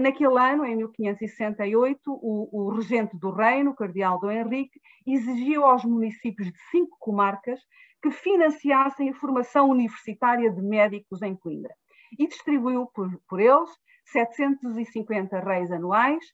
[0.00, 5.84] naquele ano, em 1568, o, o regente do reino, o cardeal Dom Henrique, exigiu aos
[5.84, 7.60] municípios de cinco comarcas
[8.02, 11.74] que financiassem a formação universitária de médicos em Coimbra
[12.18, 13.70] e distribuiu por, por eles
[14.06, 16.24] 750 reis anuais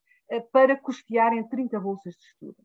[0.53, 2.57] para custearem 30 bolsas de estudo.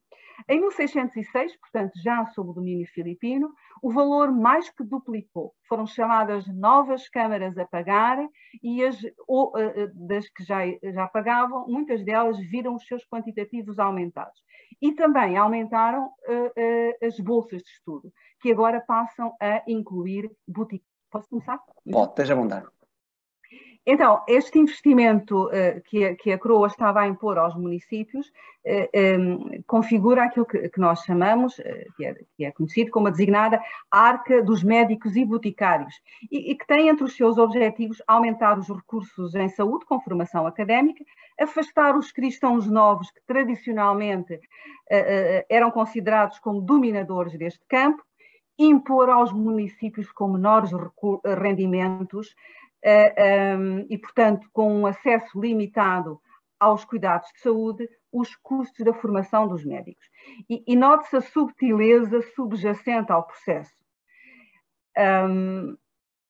[0.47, 5.53] Em 1606, portanto, já sob o domínio filipino, o valor mais que duplicou.
[5.67, 8.17] Foram chamadas novas câmaras a pagar
[8.61, 9.53] e as ou,
[9.93, 14.41] das que já, já pagavam, muitas delas viram os seus quantitativos aumentados.
[14.81, 20.87] E também aumentaram uh, uh, as bolsas de estudo, que agora passam a incluir boutiques.
[21.09, 21.59] Posso começar?
[21.91, 22.67] Pode, esteja a vontade.
[23.85, 28.89] Então, este investimento uh, que, a, que, a, Coroa estava a impor aos municípios uh,
[28.93, 31.63] eh, um, configura aquilo que, que nós chamamos, uh,
[31.97, 35.93] que, é, que, é, conhecido como a designada Arca dos Médicos e Boticários,
[36.31, 40.47] e, e, que tem entre os seus objetivos aumentar os recursos em saúde com formação
[40.47, 41.03] académica,
[41.37, 44.39] afastar os cristãos novos que tradicionalmente
[45.49, 48.03] eram considerados como dominadores deste campo,
[48.57, 50.71] impor aos municípios com menores
[51.41, 52.35] rendimentos
[53.89, 56.19] e, portanto, com um acesso limitado
[56.59, 60.05] aos cuidados de saúde, os custos da formação dos médicos.
[60.49, 63.83] E, e note-se a subtileza subjacente ao processo.
[64.97, 65.75] Um,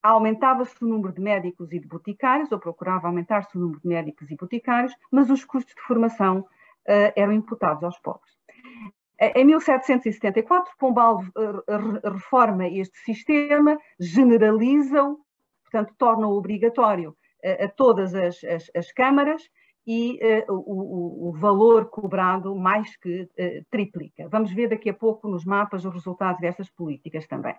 [0.02, 4.32] aumentava-se o número de médicos e de boticários, ou procurava aumentar-se o número de médicos
[4.32, 8.34] e boticários, mas os custos de formação uh, eram imputados aos pobres.
[9.36, 15.23] Em 1774, Pombal uh, reforma este sistema, generaliza-o
[15.74, 19.42] portanto, torna obrigatório a, todas as, as, as, câmaras
[19.86, 24.30] e uh, o, o, valor cobrado mais que uh, triplica.
[24.30, 27.56] Vamos ver daqui a pouco nos mapas os resultados dessas políticas também.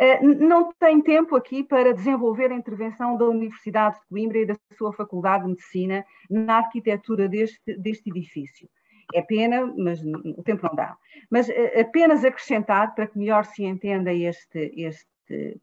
[0.00, 4.56] Uh, não tem tempo aqui para desenvolver a intervenção da Universidade de Coimbra e da
[4.76, 8.68] sua Faculdade de Medicina na arquitetura deste, deste edifício.
[9.14, 10.96] É pena, mas o tempo não dá.
[11.30, 15.06] Mas apenas acrescentar, para que melhor se entenda este, este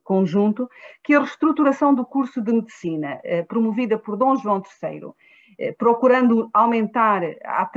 [0.04, 0.70] conjunto,
[1.04, 5.14] que a reestruturação do curso de medicina, eh, promovida por Dom João III,
[5.58, 7.70] eh, procurando aumentar a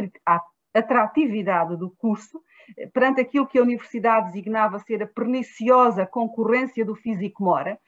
[0.74, 2.42] atratividade do curso,
[2.76, 7.78] eh, perante aquilo que a Universidade designava ser a perniciosa concorrência do físico-mora,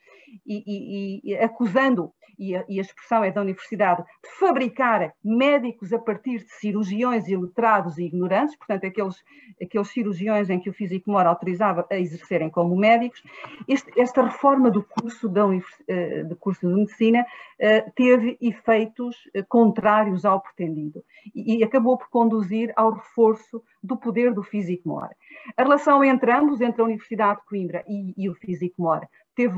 [0.47, 5.93] e, e, e acusando e a, e a, expressão é da universidade, de fabricar médicos
[5.93, 9.17] a partir de cirurgiões iletrados e ignorantes, portanto, aqueles,
[9.61, 13.23] aqueles cirurgiões em que o físico mora autorizava a exercerem como médicos.
[13.67, 15.43] Este, esta reforma do curso, da,
[15.89, 17.27] eh, do curso de medicina
[17.59, 21.03] eh, teve efeitos eh, contrários ao pretendido
[21.35, 25.15] e, e acabou por conduzir ao reforço do poder do físico mora.
[25.57, 29.09] A relação entre ambos, entre a Universidade de Coimbra e, e o físico mora,
[29.39, 29.55] teve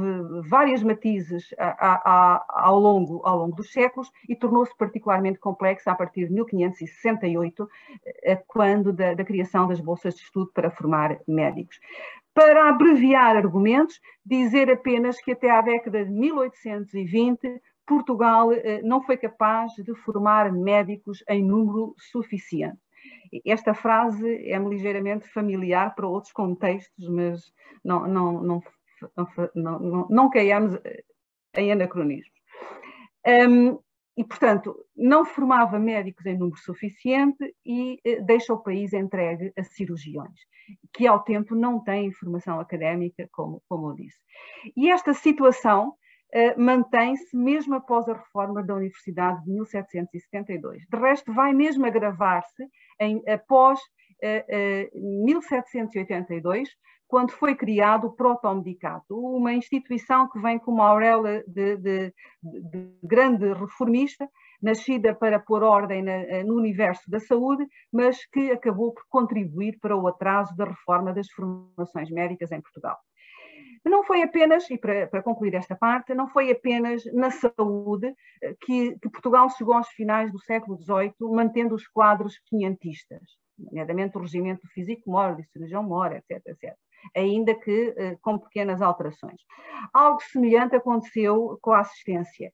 [0.47, 1.64] várias matizes a,
[2.05, 7.66] a, ao, longo, ao longo dos séculos e tornou-se particularmente complexa a partir de 1568,
[8.25, 11.81] eh, quando da, da criação das bolsas de estudo para formar médicos.
[12.35, 19.16] Para abreviar argumentos, dizer apenas que até à década de 1820 Portugal eh, não foi
[19.16, 22.79] capaz de formar médicos em número suficiente.
[23.47, 27.51] Esta frase é-me ligeiramente familiar para outros contextos, mas
[27.83, 28.62] não, não, não
[29.54, 30.76] não, não, não caiamos
[31.56, 32.40] em anacronismos.
[33.26, 33.78] Um,
[34.16, 39.62] e, portanto, não formava médicos em número suficiente e eh, deixa o país entregue a
[39.62, 40.38] cirurgiões,
[40.92, 44.18] que ao tempo não têm formação académica, como, como eu disse.
[44.76, 45.94] E esta situação
[46.32, 50.84] eh, mantém-se mesmo após a reforma da Universidade de 1772.
[50.86, 52.68] De resto, vai mesmo agravar-se
[53.26, 53.80] após
[54.94, 56.72] 1782, eh,
[57.11, 62.88] quando foi criado o Protomedicato, uma instituição que vem com uma auréola de, de, de,
[63.03, 64.29] grande reformista,
[64.62, 69.96] nascida para pôr ordem na, no universo da saúde, mas que acabou por contribuir para
[69.96, 72.96] o atraso da reforma das formações médicas em Portugal.
[73.85, 78.55] Não foi apenas, e para, para, concluir esta parte, não foi apenas na saúde eh,
[78.61, 83.23] que, que Portugal chegou aos finais do século XVIII mantendo os quadros quinhentistas,
[83.59, 86.77] nomeadamente o regimento físico-mora, de cirurgião-mora, etc, etc
[87.14, 89.40] ainda que eh, com pequenas alterações.
[89.92, 92.52] Algo semelhante aconteceu com a assistência,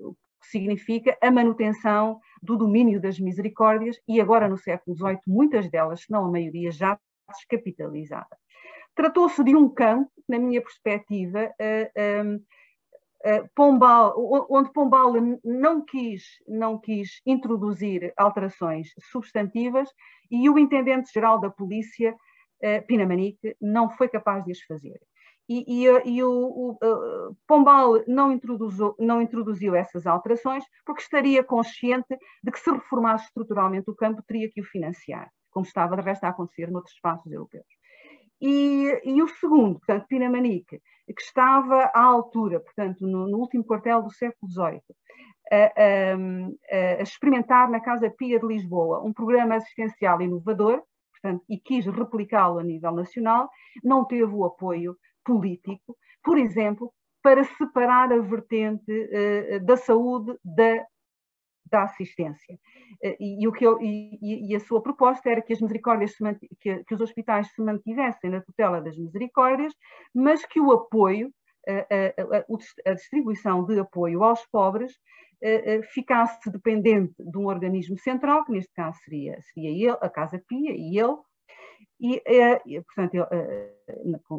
[0.00, 5.70] o que significa a manutenção do domínio das misericórdias e agora no século XVIII muitas
[5.70, 8.36] delas, se não a maioria, já descapitalizada.
[8.94, 14.14] Tratou-se de um campo, na minha perspectiva, uh, uh, Pombal,
[14.48, 15.12] onde Pombal
[15.44, 19.90] não quis, não quis introduzir alterações substantivas
[20.30, 22.16] e o intendente-geral da polícia
[22.62, 25.00] uh, Pinamanique não foi capaz de as fazer.
[25.48, 31.44] E, e, e o, o uh, Pombal não introduziu, não introduziu essas alterações porque estaria
[31.44, 36.02] consciente de que se reformasse estruturalmente o campo teria que o financiar, como estava de
[36.02, 37.66] resto a acontecer noutros espaços europeus.
[38.40, 44.02] E, e, o segundo, portanto, Pinamanique, que estava à altura, portanto, no, no último quartel
[44.02, 44.82] do século XVIII,
[45.52, 50.82] a, a, experimentar na Casa Pia de Lisboa um programa assistencial inovador,
[51.20, 53.48] portanto, e quis replicá-lo a nível nacional,
[53.82, 56.92] não teve o apoio político, por exemplo,
[57.22, 60.86] para separar a vertente uh, da saúde da,
[61.70, 62.54] da assistência.
[63.04, 66.14] Uh, e, e, o que eu, e, e, a sua proposta era que as misericórdias
[66.60, 69.72] que, que, os hospitais se mantivessem na tutela das misericórdias,
[70.14, 71.32] mas que o apoio,
[71.66, 74.92] a, distribuição de apoio aos pobres
[75.92, 80.72] ficasse dependente de um organismo central, que neste caso seria, seria ele, a Casa Pia
[80.72, 81.16] e ele,
[82.00, 82.22] e,
[82.66, 83.26] e portanto,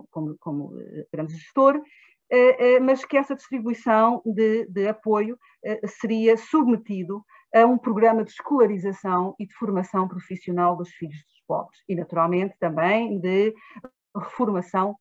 [0.10, 0.72] como, como
[1.14, 1.82] grande gestor,
[2.82, 5.38] mas que essa distribuição de, de apoio
[5.86, 7.24] seria submetido
[7.54, 11.80] a um programa de escolarização e de formação profissional dos filhos dos pobres.
[11.88, 13.54] E, naturalmente, também de
[14.20, 14.96] reformação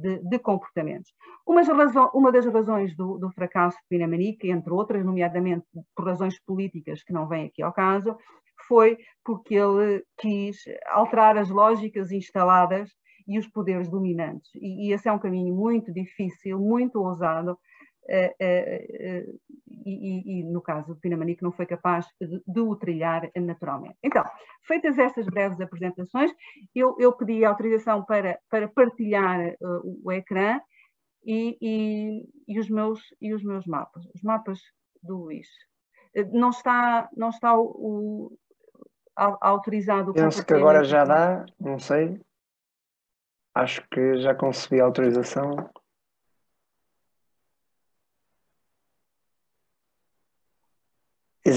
[0.00, 1.12] de, de comportamentos.
[1.46, 1.62] Uma,
[2.12, 5.64] uma das razões do, do fracasso de Pinamanica, entre outras, nomeadamente
[5.94, 8.16] por razões políticas que não vêm aqui ao caso,
[8.66, 10.56] foi porque ele quis
[10.88, 12.90] alterar as lógicas instaladas
[13.26, 14.50] e os poderes dominantes.
[14.54, 17.58] E, e esse é um caminho muito difícil, muito ousado,
[19.84, 23.96] e, e, no caso do Pinamanique não foi capaz de, de, o trilhar naturalmente.
[24.02, 24.24] Então,
[24.62, 26.30] feitas estas breves apresentações,
[26.74, 30.60] eu, eu pedi autorização para, para partilhar o, o ecrã
[31.24, 34.60] e, e, e, os meus, e os meus mapas, os mapas
[35.02, 35.48] do Luís.
[36.14, 38.38] Eh, não está, não está o, o
[39.16, 40.12] autorizado.
[40.12, 42.20] Penso que agora já dá, não sei.
[43.54, 45.70] Acho que já consegui a autorização.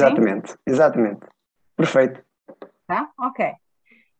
[0.07, 0.57] Exatamente, Sim?
[0.67, 1.27] exatamente.
[1.75, 2.23] Perfeito.
[2.87, 3.09] Tá?
[3.17, 3.53] Ok.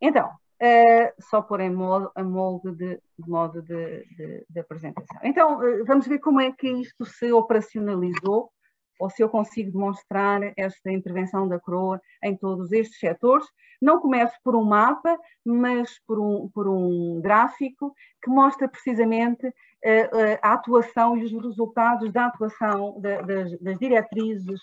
[0.02, 0.30] Então,
[0.62, 5.18] Uh, só pôr em molde, a molde de, de modo de, de, de, apresentação.
[5.24, 8.52] Então, uh, vamos ver como é que isto se operacionalizou,
[9.00, 13.48] ou se eu consigo demonstrar esta intervenção da coroa em todos estes setores.
[13.82, 19.54] Não começo por um mapa, mas por um, por um gráfico que mostra precisamente
[20.42, 24.62] a atuação e os resultados da atuação das, diretrizes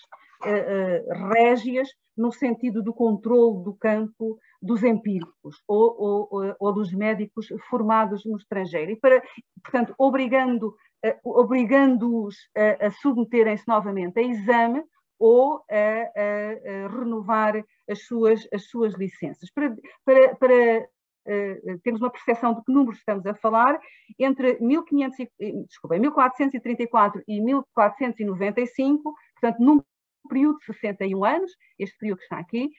[1.33, 8.25] régias no sentido do controle do campo dos empíricos ou, ou, ou, dos médicos formados
[8.25, 8.91] no estrangeiro.
[8.91, 9.21] E, para,
[9.63, 14.83] portanto, obrigando, uh, obrigando-os a, a submeterem-se novamente a exame
[15.19, 19.51] ou a, a, a, renovar as suas, as suas licenças.
[19.51, 20.87] Para, para, para
[21.27, 23.79] uh, termos uma percepção de que números estamos a falar,
[24.17, 25.27] entre 1500,
[25.67, 29.81] desculpa, 1434 e 1495, portanto, num
[30.27, 32.69] período de 61 anos, este período que está aqui,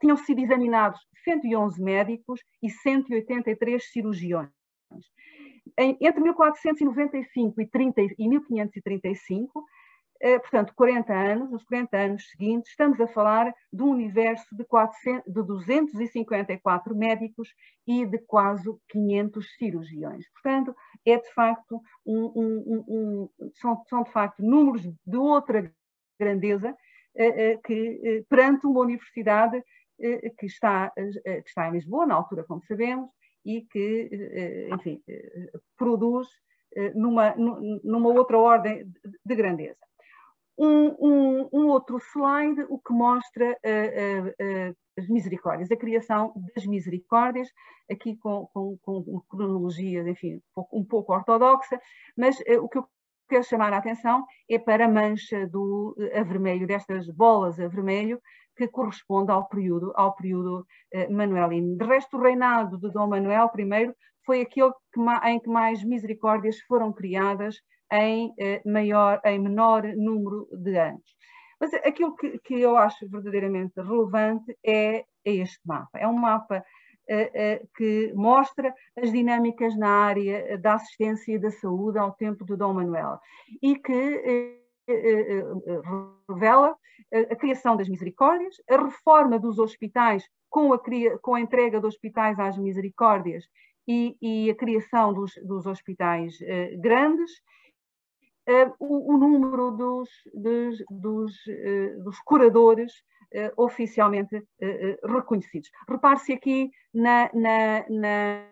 [0.00, 4.50] tinham sido examinados 111 médicos e 183 cirurgiões.
[5.76, 9.79] Entre 1495 e, 30, e 1535, eh,
[10.42, 15.32] portanto, 40 anos, nos 40 anos seguintes, estamos a falar de um universo de, 400,
[15.32, 17.48] de 254 médicos
[17.86, 20.26] e de quase 500 cirurgiões.
[20.32, 20.74] Portanto,
[21.06, 25.72] é de facto um, um, um, são, são, de facto números de outra
[26.18, 26.76] grandeza
[27.16, 29.62] eh, eh, que perante uma universidade
[30.02, 33.10] eh, que está, eh, que está em Lisboa, na altura, como sabemos,
[33.44, 35.02] e que, eh, enfim,
[35.76, 36.28] produz
[36.94, 38.86] numa, numa outra ordem
[39.24, 39.84] de grandeza.
[40.62, 43.58] Um, um, um outro slide, o que mostra
[44.98, 47.48] as misericórdias, a criação das misericórdias,
[47.90, 51.80] aqui com, com, com cronologia, enfim, um pouco, um pouco ortodoxa,
[52.14, 52.86] mas o que eu
[53.26, 58.20] quero chamar a atenção é para a mancha do a vermelho, destas bolas a vermelho,
[58.54, 60.66] que corresponde ao período, ao período
[61.08, 61.78] manuelino.
[61.78, 63.94] De resto, o reinado de Dom Manuel I
[64.26, 67.56] foi aquele que, em que mais misericórdias foram criadas
[67.92, 71.16] em, eh, maior, em menor número de anos.
[71.60, 75.98] Mas aquilo que, que eu acho verdadeiramente relevante é, é este mapa.
[75.98, 76.64] É um mapa
[77.08, 82.56] eh, que mostra as dinâmicas na área da assistência e da saúde ao tempo de
[82.56, 83.18] Dom Manuel
[83.62, 84.58] e que
[86.28, 86.76] revela
[87.30, 90.80] a criação das misericórdias, a reforma dos hospitais com a,
[91.20, 93.44] com a entrega dos hospitais às misericórdias
[93.86, 96.38] e, e a criação dos, dos hospitais
[96.80, 97.30] grandes,
[98.78, 102.92] o, o, número dos, dos, dos, uh, dos curadores
[103.56, 104.42] oficialmente
[105.04, 105.70] reconhecidos.
[105.88, 108.44] Repare-se aqui na, na, na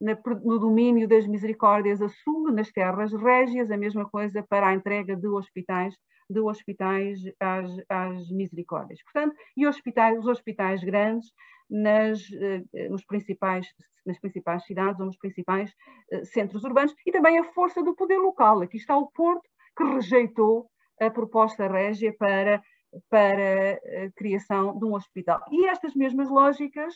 [0.00, 5.14] no domínio das misericórdias a sul, nas terras régias, a mesma coisa para a entrega
[5.14, 5.94] de hospitais,
[6.30, 9.02] de hospitais às, às misericórdias.
[9.02, 11.28] Portanto, e hospitais, os hospitais grandes
[11.68, 13.66] nas, eh, nos principais,
[14.06, 15.74] nas principais cidades ou nos principais
[16.12, 18.62] eh, centros urbanos e também a força do poder local.
[18.62, 20.70] Aqui está o Porto, que rejeitou
[21.00, 22.62] a proposta régia para,
[23.08, 25.40] para a criação de um hospital.
[25.50, 26.94] E estas mesmas lógicas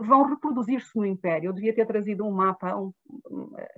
[0.00, 1.48] vão reproduzir-se no Império.
[1.48, 2.74] Eu devia ter trazido um mapa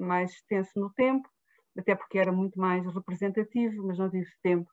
[0.01, 1.29] mais extenso no tempo,
[1.77, 4.71] até porque era muito mais representativo, mas não tive tempo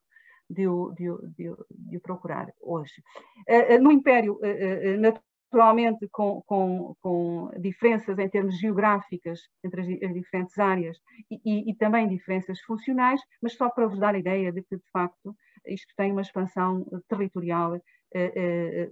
[0.49, 3.03] de o, de, de, de o procurar hoje.
[3.47, 10.13] Uh, no Império, uh, naturalmente com, com, com, diferenças em termos geográficas entre as, as
[10.13, 10.97] diferentes áreas
[11.29, 14.75] e, e, e, também diferenças funcionais, mas só para vos dar a ideia de que,
[14.75, 15.35] de facto,
[15.67, 17.79] isto tem uma expansão territorial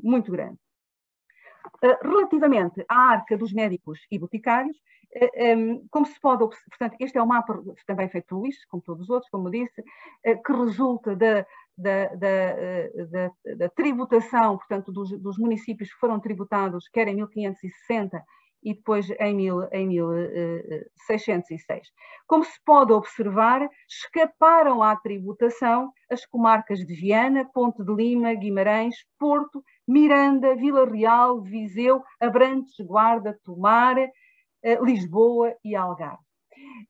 [0.03, 0.59] muito grande.
[2.01, 4.77] Relativamente à arca dos médicos e boticários,
[5.13, 8.83] eh, ehm, como se pode, portanto, este é o mapa também feito por Luís, como
[8.83, 9.81] todos os outros, como disse,
[10.23, 11.45] eh, que resulta da,
[11.77, 18.21] da, eh, da, da tributação, portanto, dos, dos, municípios que foram tributados, quer em 1560
[18.63, 21.87] e depois em, mil, em 1606.
[22.27, 28.95] Como se pode observar, escaparam à tributação as comarcas de Viana, Ponte de Lima, Guimarães,
[29.17, 36.23] Porto, Miranda, Vila Real, Viseu, Abrantes, Guarda, Tomar, eh, Lisboa e Algarve.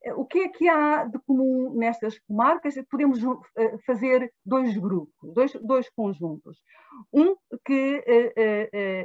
[0.03, 2.75] Eh, o que é que há de comum nestas comarcas?
[2.89, 3.19] Podemos
[3.55, 6.57] eh, fazer dois grupos, dois, dois conjuntos.
[7.13, 8.03] Um que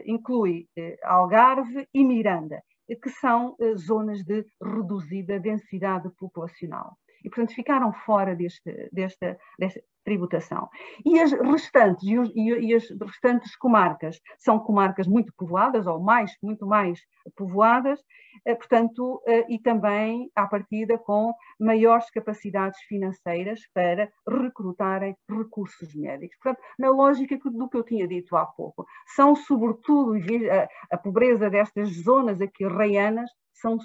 [0.06, 0.66] inclui
[1.02, 2.62] Algarve e Miranda,
[3.02, 10.68] que são zonas de reduzida densidade populacional e, portanto, ficaram fora deste, desta, desta tributação.
[11.04, 16.36] E as restantes, e, os, e, as restantes comarcas são comarcas muito povoadas, ou mais,
[16.42, 17.00] muito mais
[17.36, 18.00] povoadas,
[18.44, 26.36] eh, portanto, eh, e também, à partida, com maiores capacidades financeiras para recrutarem recursos médicos.
[26.42, 30.14] Portanto, na lógica do que eu tinha dito há pouco, são sobretudo
[30.50, 33.30] a, a pobreza destas zonas aqui reianas
[33.62, 33.78] são,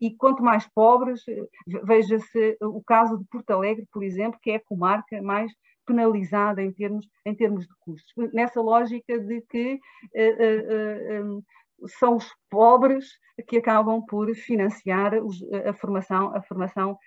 [0.00, 1.46] e quanto mais pobres, eh,
[1.84, 5.50] veja-se o caso de Porto Alegre, por exemplo, que é a comarca mais
[5.86, 8.12] penalizada em termos, em termos de custos.
[8.32, 9.74] Nessa lógica de que
[10.14, 11.44] uh, uh, uh,
[11.86, 13.06] são os pobres
[13.48, 16.98] que acabam por financiar os, a formação, a formação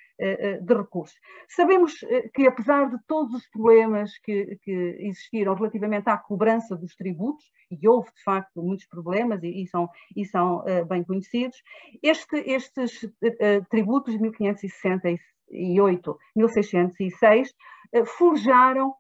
[0.61, 1.15] de recursos.
[1.47, 1.93] Sabemos
[2.34, 7.88] que, apesar de todos os problemas que, que, existiram relativamente à cobrança dos tributos, e
[7.88, 11.61] houve de facto muitos problemas e, e são, e são bem conhecidos,
[12.01, 13.07] este, estes
[13.69, 17.53] tributos de 1568, 1606
[17.93, 18.95] eh, forjaram eh,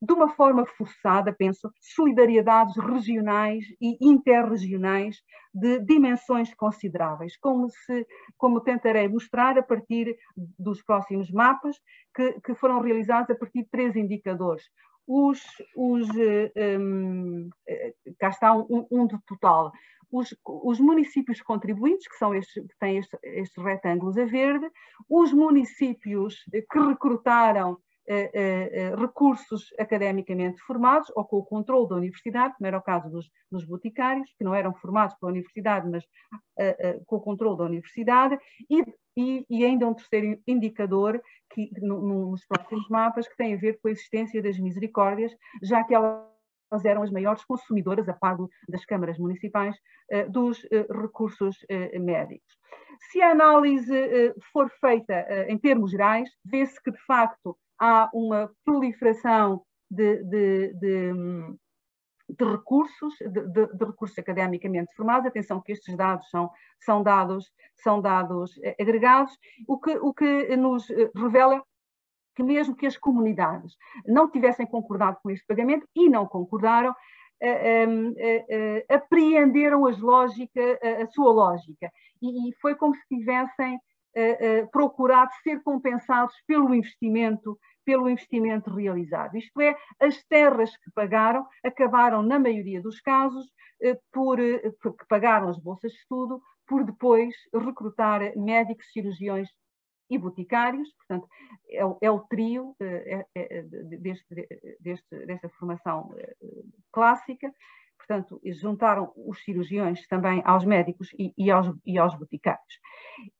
[0.00, 5.22] de uma forma forçada, penso, solidariedades regionais e interregionais
[5.54, 8.06] de dimensões consideráveis, como, se,
[8.36, 11.76] como tentarei mostrar a partir dos próximos mapas,
[12.14, 14.64] que, que foram realizados a partir de três indicadores.
[15.06, 15.40] Os,
[15.74, 19.72] os um, eh, cá está um, um do total.
[20.10, 24.70] Os, os, municípios contribuintes, que são estes, que têm estes, estes retângulos a verde,
[25.08, 27.78] os municípios que recrutaram
[28.98, 33.64] recursos academicamente formados ou com o controle da universidade, como era o caso dos, dos
[33.64, 36.04] boticários, que não eram formados pela universidade, mas
[37.06, 38.38] com o controle da universidade,
[38.68, 38.84] e,
[39.16, 43.78] e, e ainda um terceiro indicador que, no, nos próximos mapas que tem a ver
[43.80, 45.32] com a existência das misericórdias,
[45.62, 46.22] já que elas
[46.84, 48.36] eram as maiores consumidoras, a par
[48.68, 49.76] das câmaras municipais,
[50.30, 51.56] dos recursos
[52.00, 52.58] médicos.
[53.10, 53.92] Se a análise
[54.52, 61.12] for feita em termos gerais, vê-se que, de facto, há uma proliferação de, de, de,
[62.28, 65.26] de recursos, de, recursos academicamente formados.
[65.26, 70.56] Atenção que estes dados são, são, dados, são dados eh, agregados, o que, o que
[70.56, 71.60] nos eh, revela
[72.36, 73.76] que mesmo que as comunidades
[74.06, 76.94] não tivessem concordado com este pagamento e não concordaram,
[77.42, 81.90] eh, apreenderam as lógica, a sua lógica.
[82.22, 83.78] E foi como se tivessem
[84.70, 89.36] procurado ser compensados pelo investimento pelo investimento realizado.
[89.36, 93.46] Isto é, as terras que pagaram acabaram, na maioria dos casos,
[93.82, 99.48] eh, por eh, que pagaram as bolsas de estudo, por depois recrutar médicos, cirurgiões
[100.08, 101.28] e boticários, portanto,
[101.68, 104.48] é, o, é o trio eh, é, é, deste,
[104.80, 106.14] deste, desta formação
[106.92, 107.52] clássica,
[108.06, 112.80] portanto, juntaram os cirurgiões também aos médicos e, e, aos, e aos boticários.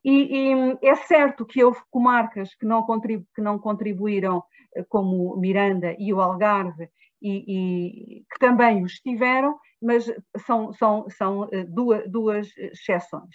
[0.04, 4.42] E, e, é certo que houve comarcas que não, contribu que não contribuíram,
[4.74, 6.88] eh, como Miranda e o Algarve,
[7.20, 10.04] e, que também os tiveram, mas
[10.46, 13.34] são, são, são eh, duas, duas exceções.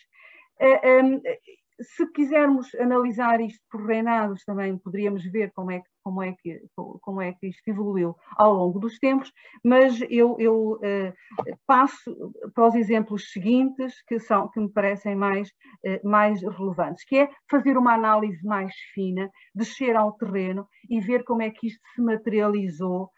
[1.79, 6.61] Eh, se quisermos analisar isto por reinados, também poderíamos ver como é, como é, que,
[7.01, 9.31] como é que isto evoluiu ao longo dos tempos,
[9.63, 15.49] mas eu, eu uh, passo para os exemplos seguintes que, são, que me parecem mais,
[15.49, 21.23] uh, mais relevantes, que é fazer uma análise mais fina, descer ao terreno e ver
[21.23, 23.09] como é que isto se materializou.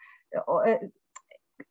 [0.48, 0.92] Uh,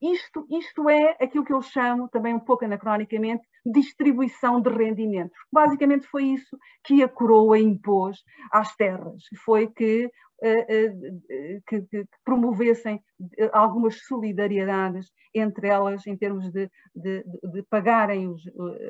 [0.00, 5.36] isto, isto é aquilo que eu chamo, também um pouco anacronicamente, distribuição de rendimentos.
[5.52, 8.18] Basicamente foi isso que a coroa impôs
[8.52, 10.10] às terras, foi que
[10.40, 13.02] eh, eh, que, que, promovessem
[13.36, 18.42] eh, algumas solidariedades entre elas em termos de, de, de pagarem os,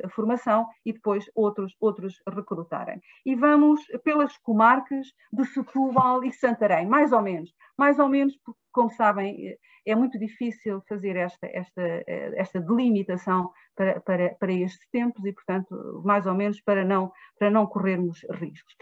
[0.04, 3.00] a formação e depois outros, outros recrutarem.
[3.24, 7.50] E vamos pelas comarcas de Setúbal e Santarém, mais ou menos.
[7.78, 9.56] Mais ou menos, porque, como sabem,
[9.86, 16.02] é muito difícil fazer esta, esta, esta delimitação para, para, para estes tempos e, portanto,
[16.04, 18.74] mais ou menos para não, para não corrermos riscos.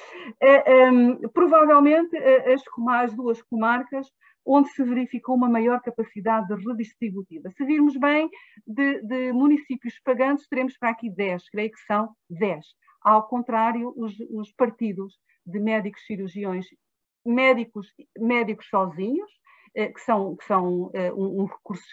[0.90, 2.62] Um, provavelmente, as,
[3.02, 4.08] as duas comarcas
[4.46, 7.50] onde se verificou uma maior capacidade redistributiva.
[7.50, 8.30] Se virmos bem,
[8.66, 12.64] de, de, municípios pagantes, teremos para aqui 10, creio que são 10.
[13.02, 16.64] Ao contrário, os, os partidos de médicos cirurgiões,
[17.24, 19.45] médicos, médicos sozinhos, eh,
[19.88, 21.84] que são, que são eh, um, recurso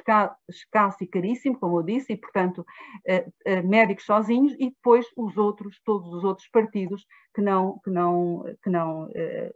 [0.50, 2.66] escasso e caríssimo, como eu disse, e, portanto,
[3.06, 3.26] eh,
[3.62, 7.06] médicos sozinhos, e depois os outros, todos os outros partidos
[7.36, 9.10] que não, que não, que não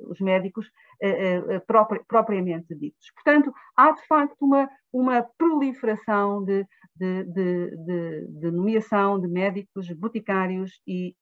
[0.10, 0.70] os médicos
[2.08, 3.12] propriamente ditos.
[3.14, 6.66] Portanto, há de facto uma, uma proliferação de,
[6.96, 11.16] de, de, de nomeação de médicos, boticários e,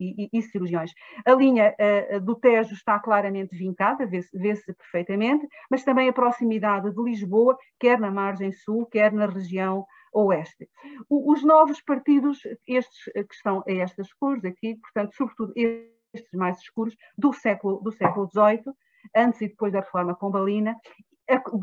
[0.00, 0.92] e, e, cirurgiões.
[1.26, 6.92] A linha uh, do Tejo está claramente vincada, vê-se vê perfeitamente, mas também a proximidade
[6.92, 10.68] de Lisboa, quer na margem sul, quer na região oeste.
[11.08, 16.58] O, os novos partidos, estes que estão a estas cores aqui, portanto, sobretudo estes mais
[16.58, 18.72] escuros, do século, do século XVIII,
[19.14, 20.76] antes e depois da reforma pombalina,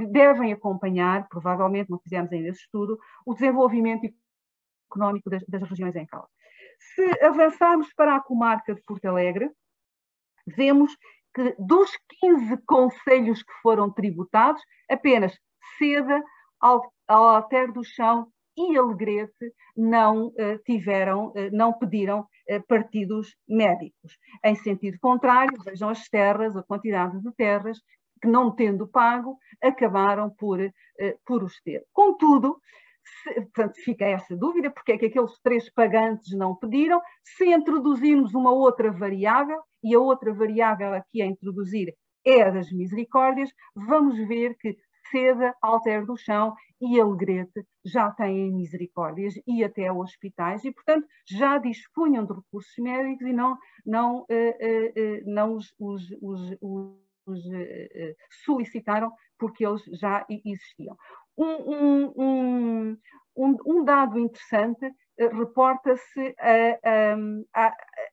[0.10, 4.12] devem acompanhar, provavelmente não fizemos ainda esse estudo, o desenvolvimento
[4.92, 6.28] económico das, das regiões em causa.
[6.96, 9.50] Se avançarmos para a comarca de Porto Alegre,
[10.48, 10.96] vemos
[11.34, 15.38] que dos 15 conselhos que foram tributados, apenas
[15.78, 16.22] Seda,
[17.08, 18.28] Alter do Chão
[18.58, 24.18] e Alegrete não uh, tiveram, uh, não pediram uh, partidos médicos.
[24.44, 27.80] Em sentido contrário, vejam as terras, a quantidade de terras
[28.22, 30.60] que não tendo pago, acabaram por,
[31.26, 31.84] por os ter.
[31.92, 32.62] Contudo,
[33.36, 37.02] portanto, fica essa dúvida, porque é que aqueles três pagantes não pediram.
[37.24, 41.94] Se introduzirmos uma outra variável, e a outra variável aqui a introduzir
[42.26, 44.78] é a das misericórdias, vamos ver que
[45.10, 51.58] Seda, Alter do Chão e Alegrete já têm misericórdias e até hospitais e, portanto, já
[51.58, 56.58] dispunham de recursos médicos e não, não, uh, uh, uh, não os, os, os,
[57.26, 57.44] os
[58.46, 60.96] solicitaram porque eles já existiam
[61.38, 62.98] um, um,
[63.36, 67.68] um, um dado interessante uh, reporta-se a, a,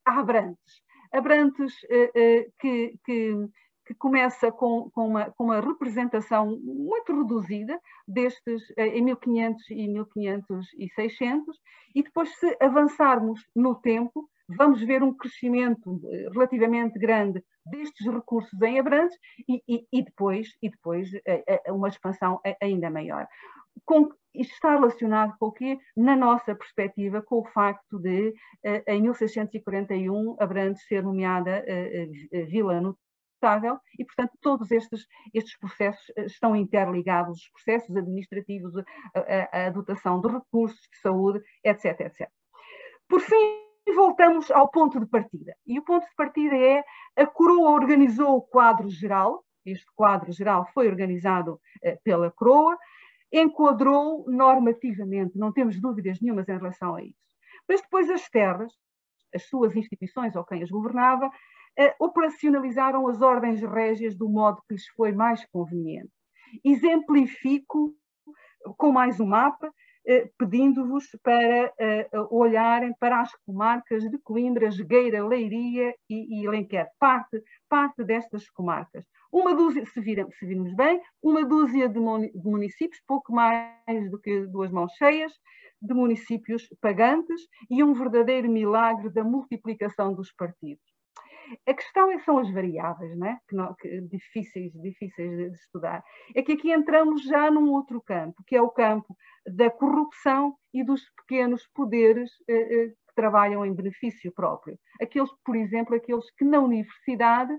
[0.07, 0.83] a, Abrantes.
[1.13, 3.49] Abrantes uh, uh, que, que,
[3.87, 10.67] que, começa com, com, uma, com uma representação muito reduzida destes em 1500 e 1500
[10.79, 11.59] e 600
[11.95, 16.01] e depois se avançarmos no tempo vamos ver um crescimento
[16.33, 19.17] relativamente grande destes recursos em Abrantes
[19.49, 23.27] e, e, e depois, e depois eh, eh, uma expansão ainda maior.
[23.85, 25.79] Com, está relacionado com o quê?
[25.97, 28.35] Na nossa perspectiva, com o facto de,
[28.65, 31.65] eh, em 1641, Abrantes ser nomeada
[32.49, 38.85] Vila Notável e, portanto, todos estes, estes processos estão interligados, os processos administrativos, a,
[39.15, 42.29] a, a dotação de recursos de saúde, etc, etc.
[43.09, 45.57] Por fim, e voltamos ao ponto de partida.
[45.67, 46.85] E o ponto de partida é
[47.17, 52.77] a coroa organizou o quadro geral, este quadro geral foi organizado eh, pela coroa,
[53.33, 57.17] enquadrou normativamente, não temos dúvidas nenhumas em relação a isso.
[57.67, 58.71] Mas depois as terras,
[59.35, 61.31] as suas instituições ou quem as governava,
[61.79, 66.13] eh, operacionalizaram as ordens régias do modo que lhes foi mais conveniente.
[66.63, 67.95] Exemplifico
[68.77, 69.73] com mais um mapa,
[70.39, 77.43] pedindo-vos para eh, olharem para as comarcas de Coimbra, Jogueira, Leiria e, e Alenquer, parte,
[77.69, 79.05] parte destas comarcas.
[79.31, 84.47] Uma dúzia, se, viram, se virmos bem, uma dúzia de, municípios, pouco mais do que
[84.47, 85.33] duas mãos cheias,
[85.81, 90.88] de municípios pagantes e um verdadeiro milagre da multiplicação dos partidos.
[91.67, 93.39] A questão é, são as variáveis, né?
[93.49, 96.03] que, não, que difíceis, difíceis de estudar.
[96.35, 100.85] É que aqui entramos já num outro campo, que é o campo da corrupção e
[100.85, 104.79] dos pequenos poderes eh, eh, que trabalham em benefício próprio.
[105.01, 107.53] Aqueles, por exemplo, aqueles que na universidade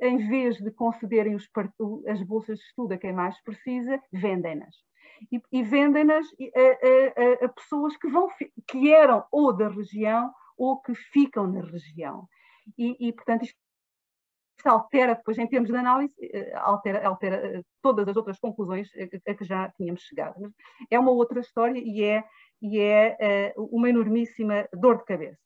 [0.00, 1.48] em vez de concederem os,
[2.08, 4.74] as bolsas de estudo a quem mais precisa, vendem-nas.
[5.30, 8.28] E, e vendem-nas a, a, a, pessoas que, vão,
[8.66, 12.28] que eram ou da região ou que ficam na região.
[12.78, 13.56] E, e portanto, isto
[14.64, 18.88] altera depois, em termos de análise, eh, altera, altera eh, todas as outras conclusões
[19.28, 20.52] a que já tínhamos chegado.
[20.90, 22.24] É uma outra história e é,
[22.62, 25.38] e é uma enormíssima dor de cabeça.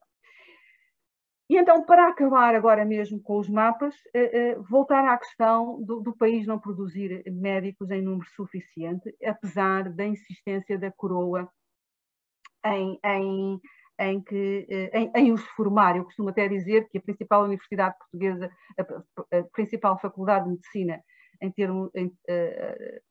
[1.50, 3.94] E então, para acabar agora mesmo com os mapas,
[4.68, 10.78] voltar à questão do, do, país não produzir médicos em número suficiente, apesar da insistência
[10.78, 11.50] da coroa
[12.66, 13.60] em, em,
[13.98, 15.96] em, que, uh, em, em, os formar.
[15.96, 21.02] Eu costumo até dizer que a principal universidade portuguesa, a, a principal faculdade de medicina
[21.40, 22.12] em termo, em,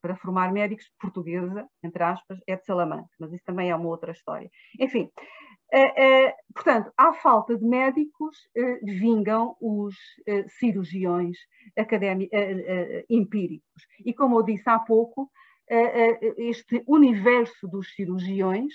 [0.01, 4.11] para formar médicos, portuguesa, entre aspas, é de Salamanca, mas isso também é uma outra
[4.11, 4.49] história.
[4.77, 5.09] Enfim,
[5.73, 9.95] Uh, uh, portanto, à falta de médicos, uh, vingam os
[10.59, 11.37] cirurgiões
[13.09, 13.83] empíricos.
[14.05, 15.29] E como eu disse há pouco,
[16.37, 18.73] este universo dos cirurgiões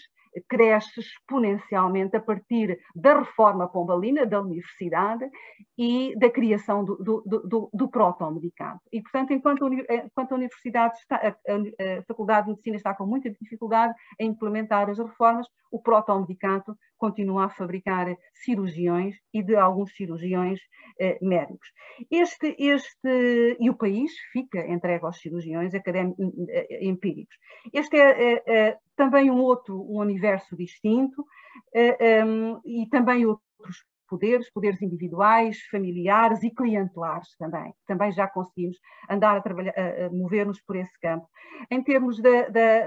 [0.48, 5.28] cresce exponencialmente a partir da reforma pombalina da universidade
[5.76, 8.80] e da criação do, do, do, do protomedicado.
[8.92, 13.06] E, portanto, enquanto a, enquanto a universidade está, a, a, Faculdade de Medicina está com
[13.06, 18.06] muita dificuldade em implementar as reformas, o protomedicado continua a fabricar
[18.44, 20.60] cirurgiões e de alguns cirurgiões
[21.00, 21.68] eh, médicos.
[22.08, 27.36] Este, este, e o país fica entregue aos cirurgiões eh, empíricos.
[27.72, 31.26] Este é, é, é, também um outro um universo distinto
[31.74, 33.76] eh, um, e também outros
[34.12, 37.72] poderes, poderes individuais, familiares e clientelares também.
[37.86, 38.76] Também já conseguimos
[39.08, 41.26] andar a, trabalhar, a, mover-nos por esse campo.
[41.70, 42.20] Em termos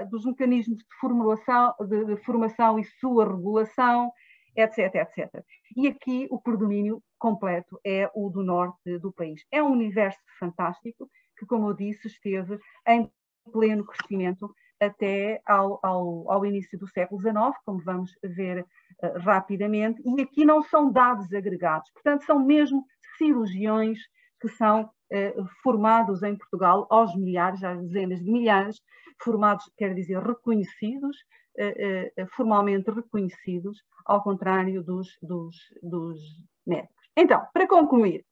[0.08, 4.12] dos mecanismos de, formulação, de, de formação e sua regulação,
[4.54, 5.44] etc, etc.
[5.76, 9.42] E aqui o predomínio completo é o do norte do país.
[9.50, 12.56] É um universo fantástico que, como eu disse, esteve
[12.86, 13.10] em
[13.52, 20.02] pleno crescimento até ao, ao, ao início do século XIX, como vamos ver uh, rapidamente,
[20.04, 22.84] e aqui não são dados agregados, portanto, são mesmo
[23.16, 23.98] cirurgiões
[24.40, 28.80] que são uh, formados em Portugal aos milhares, às dezenas de milhares,
[29.22, 31.16] formados, quer dizer, reconhecidos,
[31.58, 36.20] uh, formalmente reconhecidos, ao contrário dos, dos, dos
[36.66, 36.95] médicos.
[37.16, 38.24] Então, para concluir,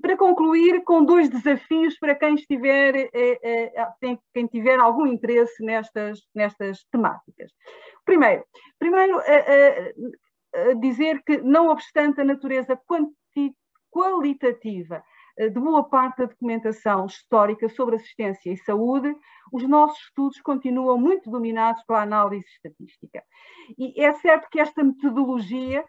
[0.00, 6.20] para concluir com dois desafios para quem estiver, eh, eh, quem tiver algum interesse nestas,
[6.34, 7.50] nestas temáticas.
[8.04, 8.44] Primeiro,
[8.78, 9.94] primeiro eh,
[10.80, 12.78] dizer que, não obstante a natureza
[13.90, 15.02] qualitativa
[15.38, 19.14] de boa parte da documentação histórica sobre assistência e saúde,
[19.52, 23.22] os nossos estudos continuam muito dominados pela análise estatística.
[23.78, 25.84] E é certo que esta metodologia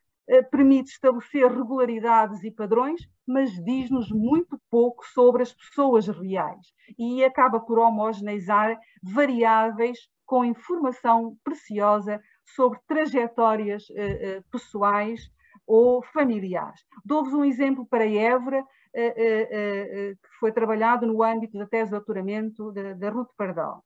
[0.51, 6.67] permite estabelecer regularidades e padrões, mas diz-nos muito pouco sobre as pessoas reais
[6.97, 12.21] e acaba por homogeneizar variáveis com informação preciosa
[12.55, 15.29] sobre trajetórias eh, eh, pessoais
[15.65, 16.81] ou familiares.
[17.05, 18.63] Dou-vos um exemplo para Évora,
[18.93, 23.83] que foi trabalhado no âmbito da tese de doutoramento da Ruth Pardal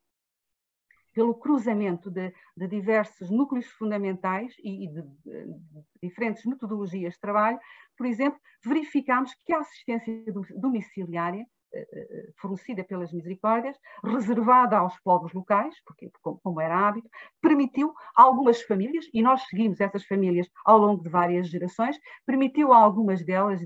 [1.12, 5.54] pelo cruzamento de, de diversos núcleos fundamentais e, e de, de,
[6.02, 7.58] diferentes metodologias de trabalho,
[7.96, 10.12] por exemplo, verificamos que a assistência
[10.56, 17.08] domiciliária eh, eh, fornecida pelas misericórdias, reservada aos povos locais, porque como era hábito,
[17.40, 22.74] permitiu a algumas famílias, e nós seguimos essas famílias ao longo de várias gerações, permitiu
[22.74, 23.62] a algumas delas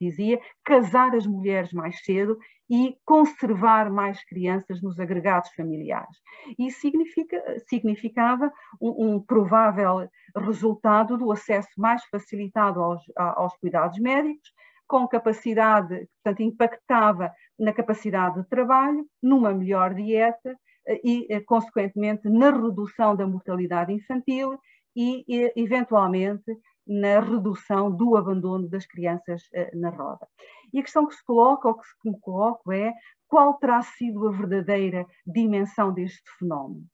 [0.00, 2.38] dizia, casar as mulheres mais cedo
[2.74, 6.16] e conservar mais crianças nos agregados familiares.
[6.58, 14.50] Isso significa, significava um, um, provável resultado do acesso mais facilitado aos, aos cuidados médicos,
[14.88, 20.58] com capacidade, portanto, impactava na capacidade de trabalho, numa melhor dieta
[21.04, 24.58] e, eh, consequentemente, na redução da mortalidade infantil
[24.96, 26.44] e, eventualmente,
[26.86, 30.26] na redução do abandono das crianças uh, na roda.
[30.72, 32.92] E a questão que se coloca, ou que me coloco, é
[33.28, 36.84] qual terá sido a verdadeira dimensão deste fenómeno.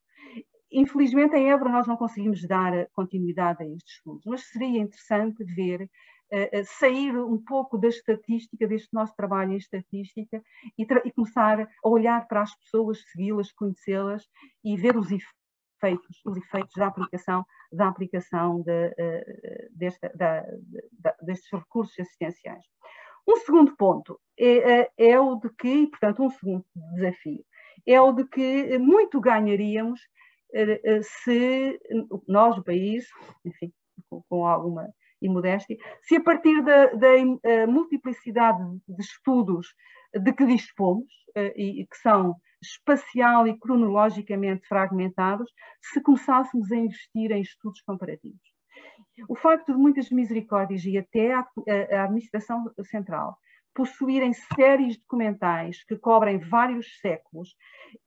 [0.73, 5.89] Infelizmente, em Évora nós não conseguimos dar continuidade a estes estudos, mas seria interessante ver
[6.33, 10.41] Uh, sair um pouco da estatística, deste nosso trabalho em estatística,
[10.79, 14.29] e, e começar a olhar para as pessoas, segui-las, conhecê-las
[14.65, 15.40] e ver os efeitos,
[16.25, 20.45] os efeitos da aplicação da aplicação de, uh, desta, da,
[20.99, 22.65] da, destes recursos assistenciais.
[23.29, 26.65] Um segundo ponto é, é, é o de que, portanto, um segundo
[26.95, 27.45] desafio,
[27.87, 30.01] é o de que muito ganharíamos
[31.03, 31.79] se
[32.27, 33.07] nós, o país,
[33.45, 33.73] enfim,
[34.09, 34.89] com, com alguma
[35.23, 38.59] imodéstia, se a partir da, da multiplicidade
[38.89, 39.69] de estudos
[40.13, 41.13] de que dispomos,
[41.55, 45.51] e que são espacial e cronologicamente fragmentados,
[45.81, 48.41] se começássemos a investir em estudos comparativos.
[49.29, 53.37] O facto de muitas misericórdias e até a, a, a administração central
[53.75, 57.55] possuírem séries documentais que cobrem vários séculos,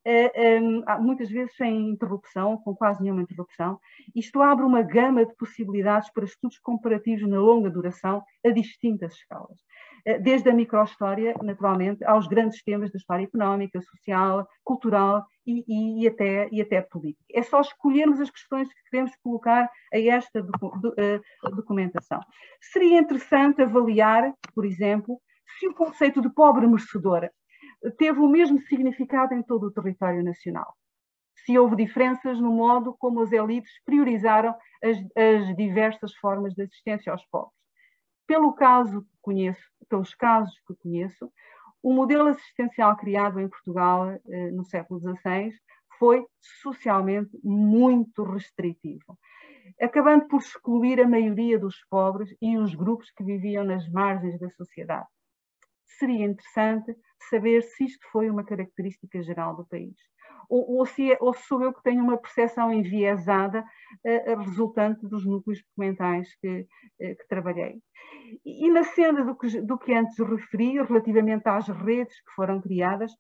[0.06, 3.80] eh, ehm, muitas vezes sem interrupção, com quase nenhuma interrupção,
[4.14, 9.58] isto abre uma gama de possibilidades para estudos comparativos na longa duração a distintas escalas.
[10.06, 16.04] Eh, desde a microhistória, naturalmente, aos grandes temas da história económica, social, cultural e, e,
[16.04, 17.24] e, até, e até política.
[17.34, 22.20] É só escolhermos as questões que queremos colocar a esta do, uh, documentação.
[22.62, 25.22] Seria interessante avaliar, por exemplo,
[25.58, 27.32] se o conceito de pobre merecedora
[27.97, 30.74] teve o mesmo significado em todo o território nacional.
[31.45, 37.12] Se houve diferenças no modo como as elites priorizaram as, as diversas formas de assistência
[37.12, 37.62] aos pobres.
[38.26, 41.32] Pelo caso que conheço, pelos casos que conheço,
[41.82, 45.51] o modelo assistencial criado em Portugal eh, no século XVI
[45.99, 46.26] foi
[46.61, 49.19] socialmente muito restritivo,
[49.82, 54.49] acabando por excluir a maioria dos pobres e os grupos que viviam nas margens da
[54.51, 55.07] sociedade.
[55.86, 56.95] Seria interessante
[57.30, 59.95] saber se isto foi uma característica geral do país
[60.50, 65.62] ou, ou, se, ou sou eu que tenho uma percepção enviesada uh, resultante dos núcleos
[65.64, 67.80] documentais que, uh, que trabalhei.
[68.46, 72.62] E, e, na cena do que, do que antes referi, relativamente às redes que foram
[72.62, 73.12] criadas,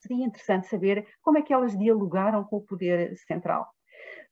[0.00, 3.66] seria interessante saber como é que elas dialogaram com o poder central.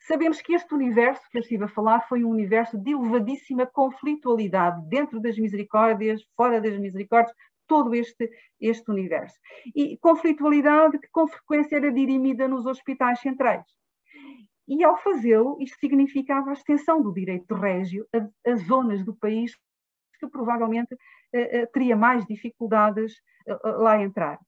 [0.01, 4.87] Sabemos que este universo que eu estive a falar foi um universo de elevadíssima conflitualidade
[4.89, 7.35] dentro das misericórdias, fora das misericórdias,
[7.67, 9.39] todo este, este universo.
[9.75, 13.65] E conflitualidade que com frequência era dirimida nos hospitais centrais.
[14.69, 19.57] E ao fazê-lo, isto significava a extensão do direito régio a, a zonas do país
[20.19, 23.13] que provavelmente uh, uh, teria mais dificuldades
[23.47, 24.39] uh, lá entrar.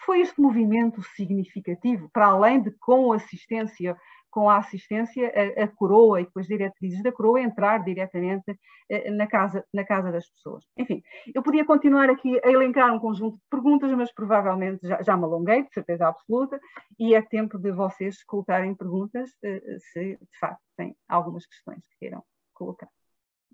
[0.00, 3.96] Foi este movimento significativo, para além de com assistência
[4.36, 8.54] com a assistência, a, a, coroa e com as diretrizes da coroa entrar diretamente
[8.86, 10.62] eh, na, casa, na casa das pessoas.
[10.76, 11.02] Enfim,
[11.34, 15.24] eu podia continuar aqui a elencar um conjunto de perguntas, mas provavelmente já, já me
[15.24, 16.60] alonguei, de certeza absoluta,
[16.98, 22.00] e é tempo de vocês colocarem perguntas, eh, se de facto têm algumas questões que
[22.00, 22.22] queiram
[22.52, 22.90] colocar.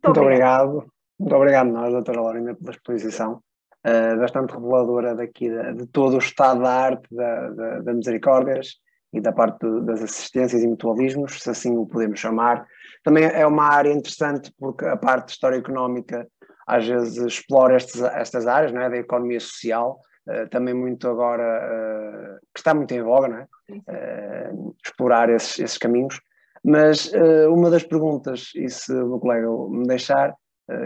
[0.03, 0.93] Muito, Muito obrigado.
[1.17, 3.41] Muito obrigado nós, doutora Laurinda, pela exposição.
[3.87, 8.81] Uh, bastante reveladora daqui de, de, todo o estado da arte da, da, da Misericórdias
[9.13, 12.67] e da parte das assistências e mutualismos, se assim o podemos chamar.
[13.05, 16.27] Também é uma área interessante porque a parte de história económica
[16.67, 18.91] às vezes explora estes, estas áreas, não é?
[18.91, 23.47] da economia social, uh, também muito agora, uh, que está muito em voga, não é?
[23.71, 26.21] Uh, explorar esses, esses, caminhos.
[26.65, 27.11] Mas
[27.51, 30.33] uma das perguntas, e se o meu colega me deixar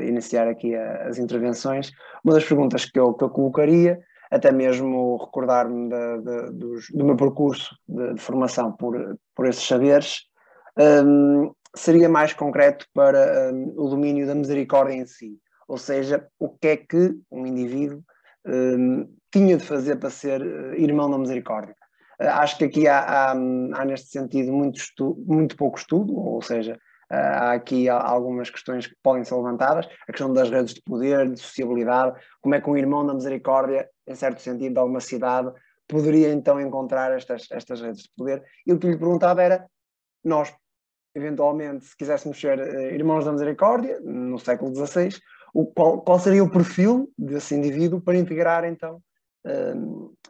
[0.01, 1.93] iniciar aqui a, as intervenções,
[2.24, 3.99] uma das perguntas que eu, que eu colocaria
[4.31, 10.22] até mesmo recordar-me do meu percurso de, de, formação por, por esses saberes,
[10.79, 15.39] um, seria mais concreto para um, o domínio da misericórdia em si.
[15.68, 18.03] Ou seja, o que é que um indivíduo
[18.47, 21.74] um, tinha de fazer para ser uh, irmão da misericórdia.
[22.20, 24.79] Uh, acho que aqui há, há, há neste sentido, muito,
[25.27, 26.79] muito pouco estudo, ou seja,
[27.11, 31.40] há aqui algumas questões que podem ser levantadas, a questão das redes de poder, de
[31.40, 35.52] sociabilidade, como é que um irmão da misericórdia, em certo sentido, de alguma cidade,
[35.88, 38.42] poderia então encontrar estas, estas redes de poder.
[38.66, 39.66] E o que lhe perguntava era,
[40.24, 40.52] nós,
[41.14, 45.16] eventualmente, se quiséssemos ser eh, irmãos da misericórdia, no século XVI,
[45.54, 49.00] o, qual, qual seria o perfil desse indivíduo para integrar então
[49.46, 49.74] eh,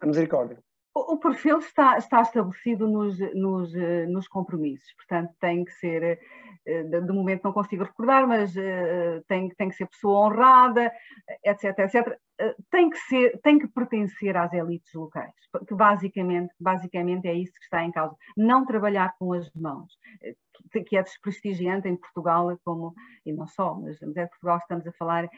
[0.00, 0.58] a misericórdia?
[0.98, 6.18] O perfil está, está estabelecido nos, nos, eh, nos, compromissos, portanto, tem que ser,
[6.64, 10.90] eh, de momento não consigo recordar, mas eh, tem, tem que ser pessoa honrada,
[11.44, 12.18] etc, etc.
[12.70, 15.32] Tem que, ser, tem que pertencer às elites locais,
[15.66, 18.14] que basicamente, basicamente é isso que está em causa.
[18.36, 19.92] Não trabalhar com as mãos,
[20.86, 25.28] que é desprestigiante em Portugal, como, e não só, mas em Portugal estamos a falar,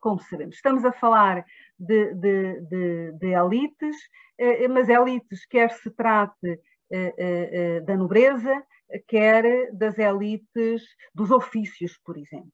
[0.00, 1.44] como sabemos, estamos a falar
[1.78, 3.96] de, de, de, de elites,
[4.38, 6.60] eh, mas elites, quer se trate
[6.90, 8.64] eh, eh, da nobreza,
[9.08, 10.82] quer das elites
[11.14, 12.52] dos ofícios, por exemplo.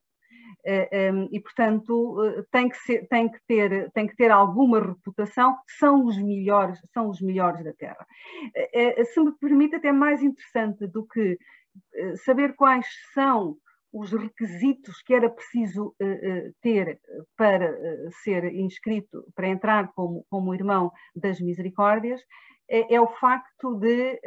[0.64, 6.18] E, portanto, tem que, ser, tem, que ter, tem que ter alguma reputação, são os
[6.18, 8.06] melhores, são os melhores da Terra.
[9.12, 11.38] Se me permite, até mais interessante do que
[12.24, 13.56] saber quais são
[13.92, 15.94] os requisitos que era preciso
[16.60, 17.00] ter
[17.36, 17.74] para
[18.22, 22.20] ser inscrito, para entrar como, como irmão das misericórdias,
[22.70, 24.20] é, é o facto de,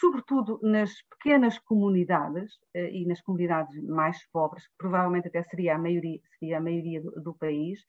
[0.00, 6.20] sobretudo nas pequenas comunidades e nas comunidades mais pobres, que provavelmente até seria a maioria,
[6.38, 7.80] seria a maioria do, país,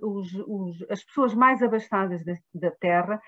[0.00, 3.20] os, os, as pessoas mais abastadas da, da terra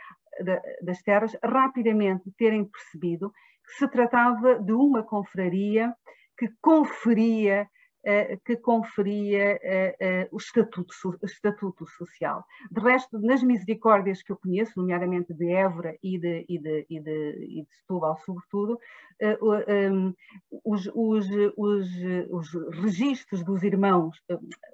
[0.82, 3.32] das terras rapidamente terem percebido
[3.64, 5.93] que se tratava de uma confraria
[6.39, 7.68] que conferia eh,
[8.45, 10.93] que conferia eh, eh, o estatuto,
[11.23, 12.45] estatuto social.
[12.71, 17.01] De resto, nas misericórdias que eu conheço, nomeadamente de Évora e de, e de, e
[17.01, 18.79] de, e de Setúbal, sobretudo,
[19.93, 20.15] um,
[20.65, 21.27] os, os,
[21.57, 21.89] os,
[22.31, 24.17] os registros dos irmãos,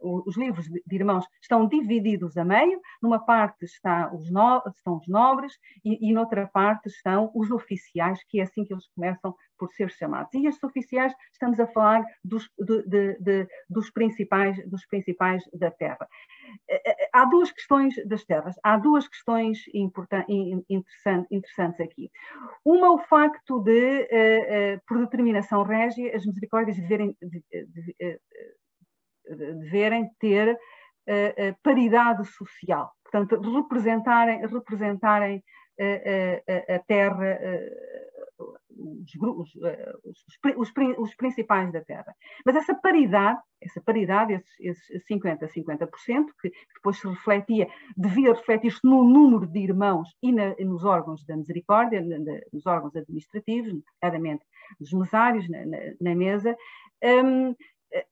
[0.02, 5.54] os livros de irmãos estão divididos a meio, numa parte os no, estão os nobres
[5.84, 9.90] e, e noutra parte estão os oficiais, que é assim que eles começam por ser
[9.90, 10.32] chamados.
[10.34, 16.06] E estes oficiais, estamos a falar dos, de, de, dos, principais, dos principais da terra.
[16.68, 22.10] Eh, eh, há duas questões das terras, há duas questões interessantes, interessantes aqui.
[22.64, 27.16] Uma, o facto de, eh, por determinação régia, as misericórdias deverem,
[29.26, 30.58] deverem ter
[31.62, 35.42] paridade social, portanto, representarem, representarem
[35.78, 37.38] a, a, a terra
[38.76, 40.24] os, eh, os,
[40.56, 42.14] os, os, principais da Terra.
[42.44, 44.60] Mas essa paridade, essa paridade, esses,
[44.90, 50.84] esses 50-50%, que depois se refletia, devia refletir-se no número de irmãos e na, nos
[50.84, 52.18] órgãos da misericórdia, na,
[52.52, 53.72] nos órgãos administrativos,
[54.02, 54.44] nomeadamente
[54.80, 56.56] dos mesários na, na, na mesa,
[57.02, 57.54] um,
[57.92, 58.06] eh,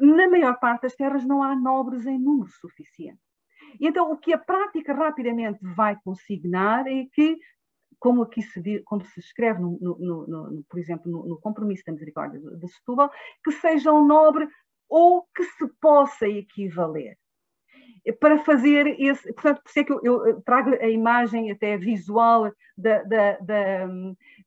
[0.00, 3.20] na maior parte das terras não há nobres em número suficiente.
[3.80, 7.38] Então, o que a prática rapidamente vai consignar é que
[8.04, 11.92] como aqui se, diz, como se escreve, no, no, no, por exemplo, no, compromisso da
[11.92, 13.10] misericórdia de Setúbal,
[13.42, 14.46] que seja um nobre
[14.90, 17.16] ou que se possa equivaler.
[18.20, 22.52] Para fazer esse, portanto, por isso é que eu, eu trago a imagem até visual
[22.76, 23.88] da, da, da,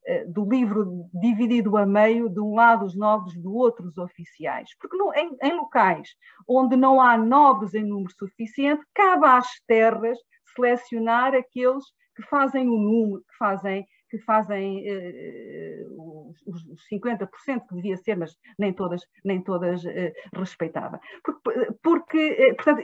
[0.06, 4.70] eh, do livro dividido a meio, de um lado os nobres, do outro os oficiais.
[4.78, 6.10] Porque no, em, em locais
[6.46, 10.16] onde não há nobres em número suficiente, cabe às terras
[10.54, 11.84] selecionar aqueles
[12.18, 17.28] que fazem o número, que fazem, que fazem uh, os, os 50%
[17.68, 20.98] que devia ser, mas nem todas, nem todas uh, respeitava.
[21.22, 22.82] Porque, porque portanto,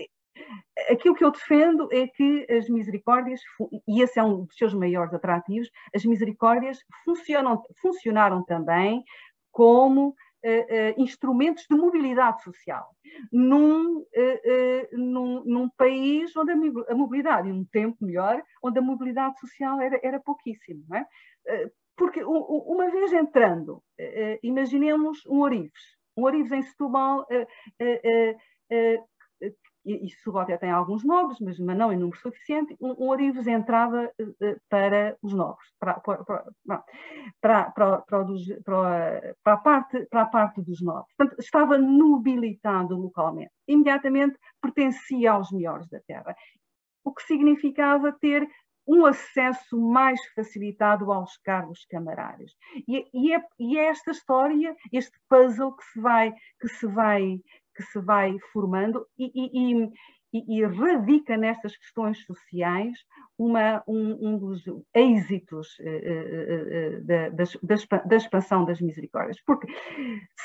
[0.89, 3.41] aquilo que eu defendo é que as misericórdias,
[3.89, 9.03] e esse é um dos seus maiores atrativos, as misericórdias funcionam, funcionaram também
[9.51, 10.15] como
[10.97, 12.91] instrumentos de mobilidade social,
[13.33, 19.39] num, uh, num, num, país onde a mobilidade, e um tempo melhor, onde a mobilidade
[19.41, 21.07] social era, era pouquíssima.
[21.47, 21.71] É?
[21.97, 23.81] porque uma vez entrando,
[24.43, 27.25] imaginemos um Orives, um Orives em Setúbal
[29.85, 33.15] e, e Setúbal até tem alguns nobres, mas, mas não em número suficiente, um, um
[33.49, 36.45] entrava uh, para os nobres, para, para, para,
[37.41, 38.03] para,
[39.43, 41.15] para, a parte, para a parte dos nobres.
[41.17, 43.53] Portanto, estava nobilitado localmente.
[43.69, 46.35] Imediatamente pertencia aos melhores da terra,
[47.05, 48.49] o que significava ter
[48.87, 52.55] um acesso mais facilitado aos cargos camarários.
[52.87, 57.41] E, e, é, e, é, esta história, este puzzle que se vai, que se vai,
[57.75, 59.91] que se vai formando e, e,
[60.33, 62.99] e, e radica nestas questões sociais
[63.39, 64.63] uma, um, um dos
[64.95, 69.41] êxitos uh, uh, uh, da, da, da, expansão das misericórdias.
[69.45, 69.67] Porque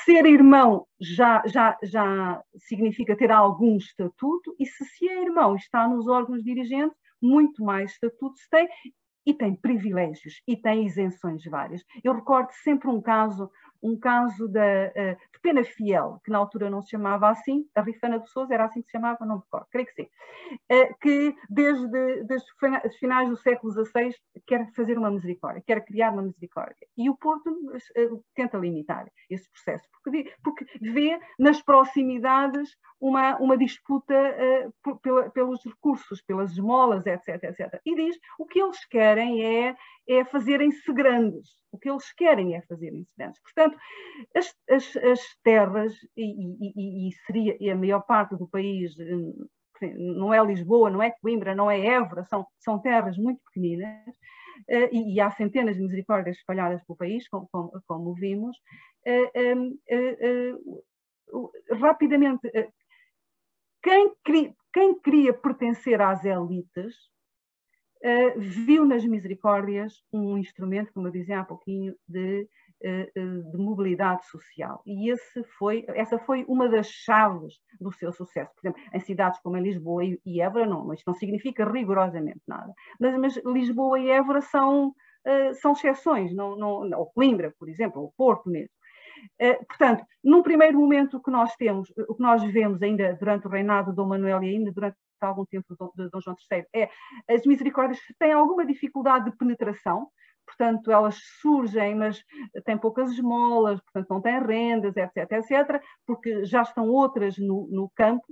[0.04, 5.88] ser irmão já, já, já significa ter algum estatuto, e se se é irmão está
[5.88, 8.68] nos órgãos dirigentes, muito mais estatuto se tem
[9.26, 11.84] e tem privilégios e tem isenções várias.
[12.02, 13.50] Eu recordo sempre um caso
[13.82, 17.82] um caso da, uh, de Pena Fiel, que na altura não se chamava assim, a
[17.82, 20.08] Rifana de Souza era assim que se chamava, não me recordo, creio que sim,
[20.72, 22.46] uh, que desde, desde
[22.84, 24.14] os finais do século XVI
[24.46, 26.86] quer fazer uma misericórdia, quer criar uma misericórdia.
[26.96, 33.56] E o Porto uh, tenta limitar esse processo, porque, porque vê nas proximidades uma, uma
[33.56, 34.14] disputa
[35.02, 37.80] pela, pelos recursos, pelas esmolas, etc, etc.
[37.86, 39.74] E diz, o que eles querem é,
[40.12, 43.40] é fazerem-se grandes, o que eles querem é fazerem-se grandes.
[43.42, 43.78] Portanto,
[44.36, 48.94] as, as, as terras, e, e, e, seria e a maior parte do país,
[49.96, 54.08] não é Lisboa, não é Coimbra, não é Évora, são, são terras muito pequeninas,
[54.68, 58.56] uh, e, e, há centenas de misericórdias espalhadas pelo país, como, como, como vimos,
[59.06, 59.30] uh,
[61.32, 62.50] uh, rapidamente,
[63.82, 64.12] quem,
[64.72, 66.94] quem queria pertencer às elites
[68.36, 72.48] viu nas misericórdias um instrumento, como eu dizia há pouquinho, de
[72.82, 74.80] de mobilidade social.
[74.86, 75.14] E
[75.58, 78.50] foi, essa foi uma das chaves do seu sucesso.
[78.54, 82.72] Por exemplo, em cidades como Lisboa e Évora, não, isto não significa rigorosamente nada.
[82.98, 84.94] Mas, mas Lisboa e Évora são,
[85.60, 88.70] são exceções, não, não, ou Coimbra, por exemplo, ou Porto mesmo.
[89.68, 93.90] Portanto, num primeiro momento que nós temos, o que nós vemos ainda durante o reinado
[93.90, 94.96] de Dom Manuel e ainda durante
[95.28, 96.90] algum tempo de Dom João III é
[97.28, 100.08] as misericórdias têm alguma dificuldade de penetração,
[100.46, 102.22] portanto, elas surgem, mas
[102.64, 107.90] têm poucas esmolas, portanto, não têm rendas, etc, etc, porque já estão outras no, no
[107.94, 108.24] campo,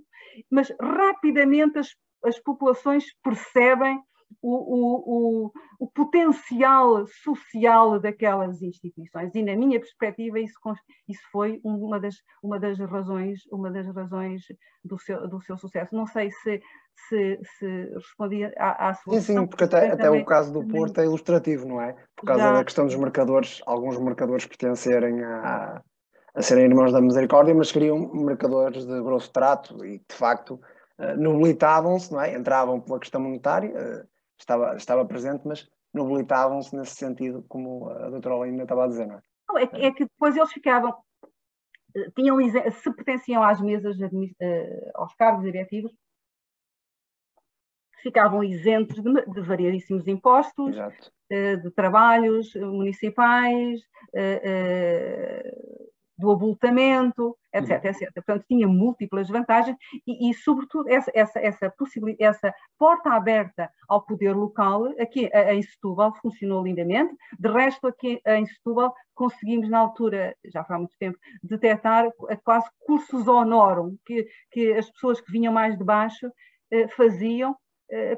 [0.50, 1.88] mas rapidamente as,
[2.24, 4.02] as populações percebem
[4.42, 10.58] o, o, o, potencial social daquelas instituições e na minha perspectiva isso,
[11.08, 14.42] isso foi uma das, uma das razões uma das razões
[14.84, 16.60] do seu, do seu sucesso não sei se
[17.08, 21.00] se, se respondia à, à sua Sim, sim, porque até, até o caso do Porto
[21.00, 21.94] é ilustrativo, não é?
[22.16, 22.52] Por causa já...
[22.52, 25.80] da questão dos marcadores, alguns marcadores pertencerem a,
[26.34, 30.60] a serem irmãos da misericórdia, mas seriam marcadores de grosso trato e, de facto,
[30.98, 32.36] eh, nobilitavam-se, não é?
[32.36, 34.04] Entravam pela questão monetária, eh,
[34.38, 39.16] estava, estava presente, mas nobilitavam-se nesse sentido, como a doutora Olinda estava a dizer, não
[39.16, 39.22] é?
[39.48, 40.94] Não, é, que, é que depois eles ficavam,
[41.96, 42.36] eh, tinham,
[42.70, 43.96] se pertenciam às mesas,
[44.94, 45.90] aos cargos diretivos,
[48.02, 51.12] ficavam isentos de, de variadíssimos impostos, Exato.
[51.30, 53.80] de trabalhos municipais,
[56.18, 57.90] do abultamento, etc, uhum.
[57.90, 58.12] etc.
[58.14, 64.04] Portanto, tinha múltiplas vantagens e, e sobretudo, essa, essa, essa, possibilidade, essa porta aberta ao
[64.04, 67.14] poder local, aqui em Setúbal funcionou lindamente.
[67.38, 72.08] De resto, aqui em Setúbal conseguimos, na altura, já há muito tempo, detectar
[72.44, 76.30] quase cursos honorum que, que as pessoas que vinham mais de baixo
[76.70, 77.56] eh, faziam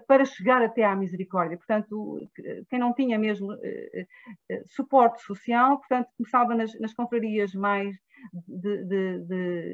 [0.07, 1.57] para chegar até à misericórdia.
[1.57, 2.21] Portanto,
[2.69, 4.07] quem não tinha mesmo eh,
[4.49, 7.97] eh, suporte social, portanto, começava nas, nas confrarias mais
[8.33, 9.67] de, de, de,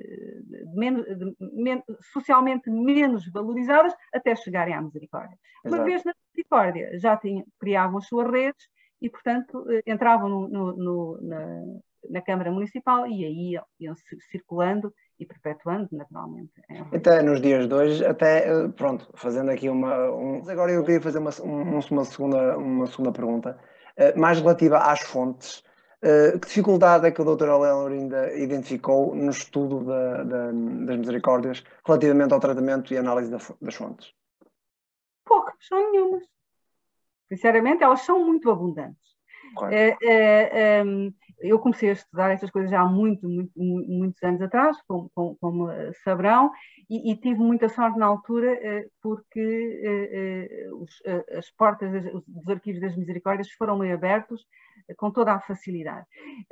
[0.75, 1.83] de
[2.13, 5.37] socialmente menos valorizadas até chegarem à misericórdia.
[5.65, 5.83] Exato.
[5.83, 8.69] Uma vez na misericórdia já tinham, criavam as suas redes
[9.01, 11.63] e, portanto, entravam no, no, no, na,
[12.11, 13.95] na Câmara Municipal e aí iam
[14.31, 16.53] circulando e perpetuando, naturalmente.
[16.69, 20.11] É até nos dias de hoje, até, eh, pronto, fazendo aqui uma.
[20.11, 23.59] Um, agora eu queria fazer uma, uma, segunda, uma segunda pergunta,
[23.99, 25.65] uh, mais relativa às fontes.
[26.03, 27.49] Uh, que dificuldade é que o Dr.
[27.49, 33.39] Aurélio ainda identificou no estudo da, da, das misericórdias relativamente ao tratamento e análise da,
[33.61, 34.13] das fontes?
[35.25, 36.23] Poucas, são nenhumas.
[37.29, 39.17] Sinceramente, elas são muito abundantes.
[39.71, 40.85] É, é, é,
[41.41, 45.69] eu comecei a estudar estas coisas já há muito, muito, muitos anos atrás, como, como,
[46.05, 46.51] saberão,
[46.89, 50.71] e, e, tive muita sorte na altura eh, porque eh,
[51.05, 51.91] eh, as portas
[52.27, 54.47] dos arquivos das misericórdias foram-me abertos
[54.97, 56.07] com toda a facilidade.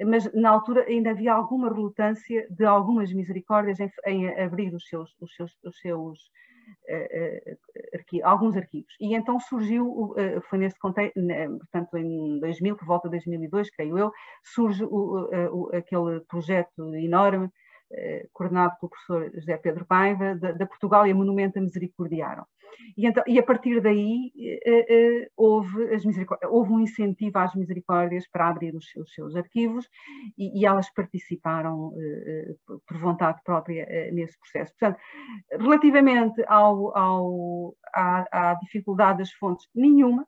[0.05, 5.15] Mas na altura ainda havia alguma relutância de algumas misericórdias em, em abrir os seus,
[5.21, 6.19] os seus, os seus
[7.95, 8.95] arquivo, alguns arquivos.
[9.01, 11.21] E então surgiu, uh, foi nesse contexto,
[11.59, 14.13] portanto em 2000, por volta de 2002, creio eu,
[14.43, 17.51] surge o, uh, aquele projeto enorme
[18.33, 22.45] coordenado pelo professor José Pedro Paiva, da, da Portugal e a Monumento a Misericordiaram.
[22.97, 25.89] E, então, e a partir daí uh, uh, houve,
[26.49, 29.89] houve, um incentivo às misericórdias para abrir os, os seus arquivos
[30.37, 34.73] e, e elas participaram uh, por vontade própria nesse processo.
[34.79, 35.01] Portanto,
[35.51, 40.27] relativamente ao, ao, à, à dificuldade das fontes, nenhuma,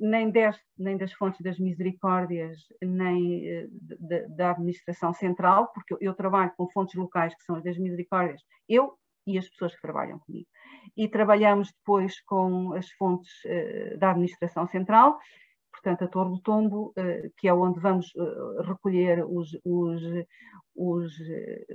[0.00, 6.52] nem, deste, nem, das fontes das misericórdias, nem de, da administração central, porque eu, trabalho
[6.56, 10.46] com fontes locais que são as das misericórdias, eu e as pessoas que trabalham comigo.
[10.96, 15.18] E trabalhamos depois com as fontes uh, da administração central,
[15.76, 20.02] portanto, a Torre do Tombo, uh, que é onde vamos uh, recolher os, os,
[20.74, 21.12] os,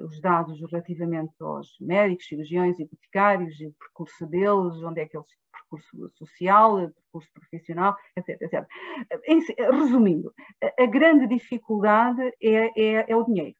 [0.03, 5.17] os, dados relativamente aos médicos, cirurgiões e boticários, e o percurso deles, onde é que
[5.17, 8.41] eles percurso social, percurso profissional, etc.
[8.41, 8.67] etc.
[9.71, 10.33] Resumindo,
[10.79, 13.55] a grande dificuldade é, é, é o dinheiro.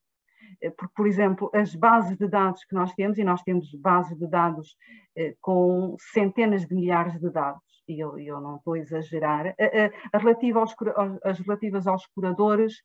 [0.62, 4.18] Eh, porque, por exemplo, as bases de dados que nós temos, e nós temos bases
[4.18, 4.76] de dados
[5.16, 9.52] eh, com centenas de milhares de dados, e eu, eu não estou a exagerar, a,
[9.52, 10.76] a, a relativa aos,
[11.24, 12.76] as relativas aos curadores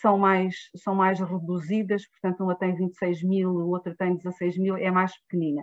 [0.00, 4.90] são mais, são mais reduzidas, portanto, uma tem 26 mil, outra tem 16 mil, é
[4.90, 5.62] mais pequenina.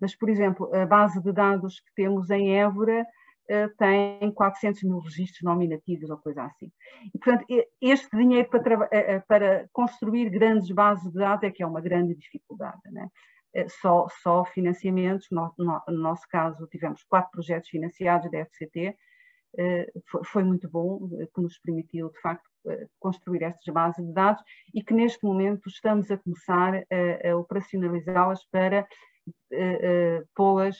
[0.00, 3.06] Mas, por exemplo, a base de dados que temos em Évora
[3.50, 6.70] uh, tem 400 mil registros nominativos ou coisa assim.
[7.14, 7.46] E, portanto,
[7.80, 12.14] este dinheiro para, uh, para construir grandes bases de dados é que é uma grande
[12.14, 12.80] dificuldade.
[12.86, 13.08] Né?
[13.80, 18.94] Só, só financiamentos, no, no, no, nosso caso tivemos quatro projetos financiados da FCT,
[20.06, 22.48] foi, foi, muito bom, que nos permitiu, de facto,
[23.00, 24.42] construir estas bases de dados
[24.74, 28.86] e que neste momento estamos a começar a, a operacionalizá-las para
[30.34, 30.76] pô-las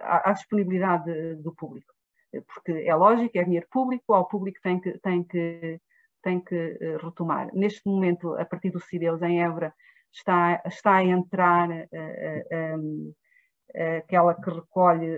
[0.00, 1.92] à, à disponibilidade do público
[2.40, 5.80] porque é lógico, é dinheiro público, ao público tem que, tem que,
[6.22, 7.50] tem que eh, retomar.
[7.52, 9.74] Neste momento, a partir do CIDEUS em Évora,
[10.12, 11.68] está, está a entrar
[13.98, 15.08] aquela que recolhe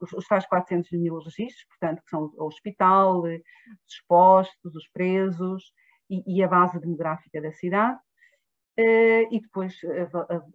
[0.00, 5.72] os, os tais 400 mil registros, portanto, que são o hospital, os postos, os presos
[6.08, 7.98] e, e a base demográfica da cidade.
[8.80, 9.78] Uh, e depois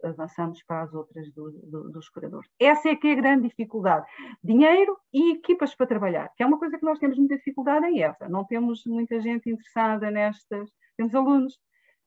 [0.02, 2.50] avançamos para as outras do, do, dos curadores.
[2.58, 4.04] Essa é que é a grande dificuldade.
[4.42, 8.02] Dinheiro e equipas para trabalhar, que é uma coisa que nós temos muita dificuldade em
[8.02, 8.28] EFA.
[8.28, 11.54] Não temos muita gente interessada nestas, temos alunos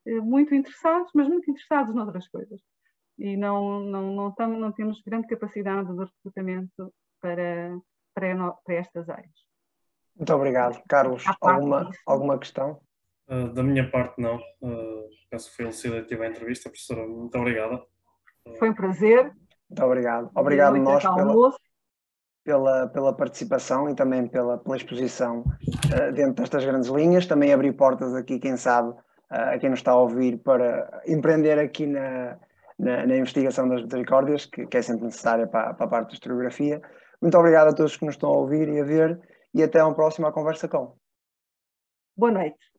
[0.07, 2.59] uh, muito interessados, mas muito interessados noutras coisas.
[3.17, 7.79] E não, não, não, tam, não temos grande capacidade de recrutamento para,
[8.13, 9.47] para, para estas áreas.
[10.17, 10.81] Muito obrigado.
[10.89, 12.81] Carlos, alguma, alguma questão?
[13.29, 14.37] Uh, da minha parte, não.
[14.59, 17.05] Uh, penso que foi elucidativa a entrevista, professora.
[17.05, 17.79] Muito obrigada.
[18.57, 19.25] Foi um prazer.
[19.69, 20.31] Muito obrigado.
[20.33, 21.55] Obrigado a nós pela,
[22.43, 27.27] pela, pela, participação e também pela, pela exposição uh, dentro destas grandes linhas.
[27.27, 28.95] Também abrir portas aqui, quem sabe,
[29.29, 32.35] a quem nos está a ouvir, para empreender aqui na,
[32.79, 36.13] na, na investigação das misericórdias, que, que, é sempre necessária para, para a parte da
[36.13, 36.81] historiografia.
[37.21, 39.19] Muito obrigado a todos que nos estão a ouvir e a ver
[39.53, 40.95] e até uma próxima conversa com.
[42.17, 42.69] Boa noite.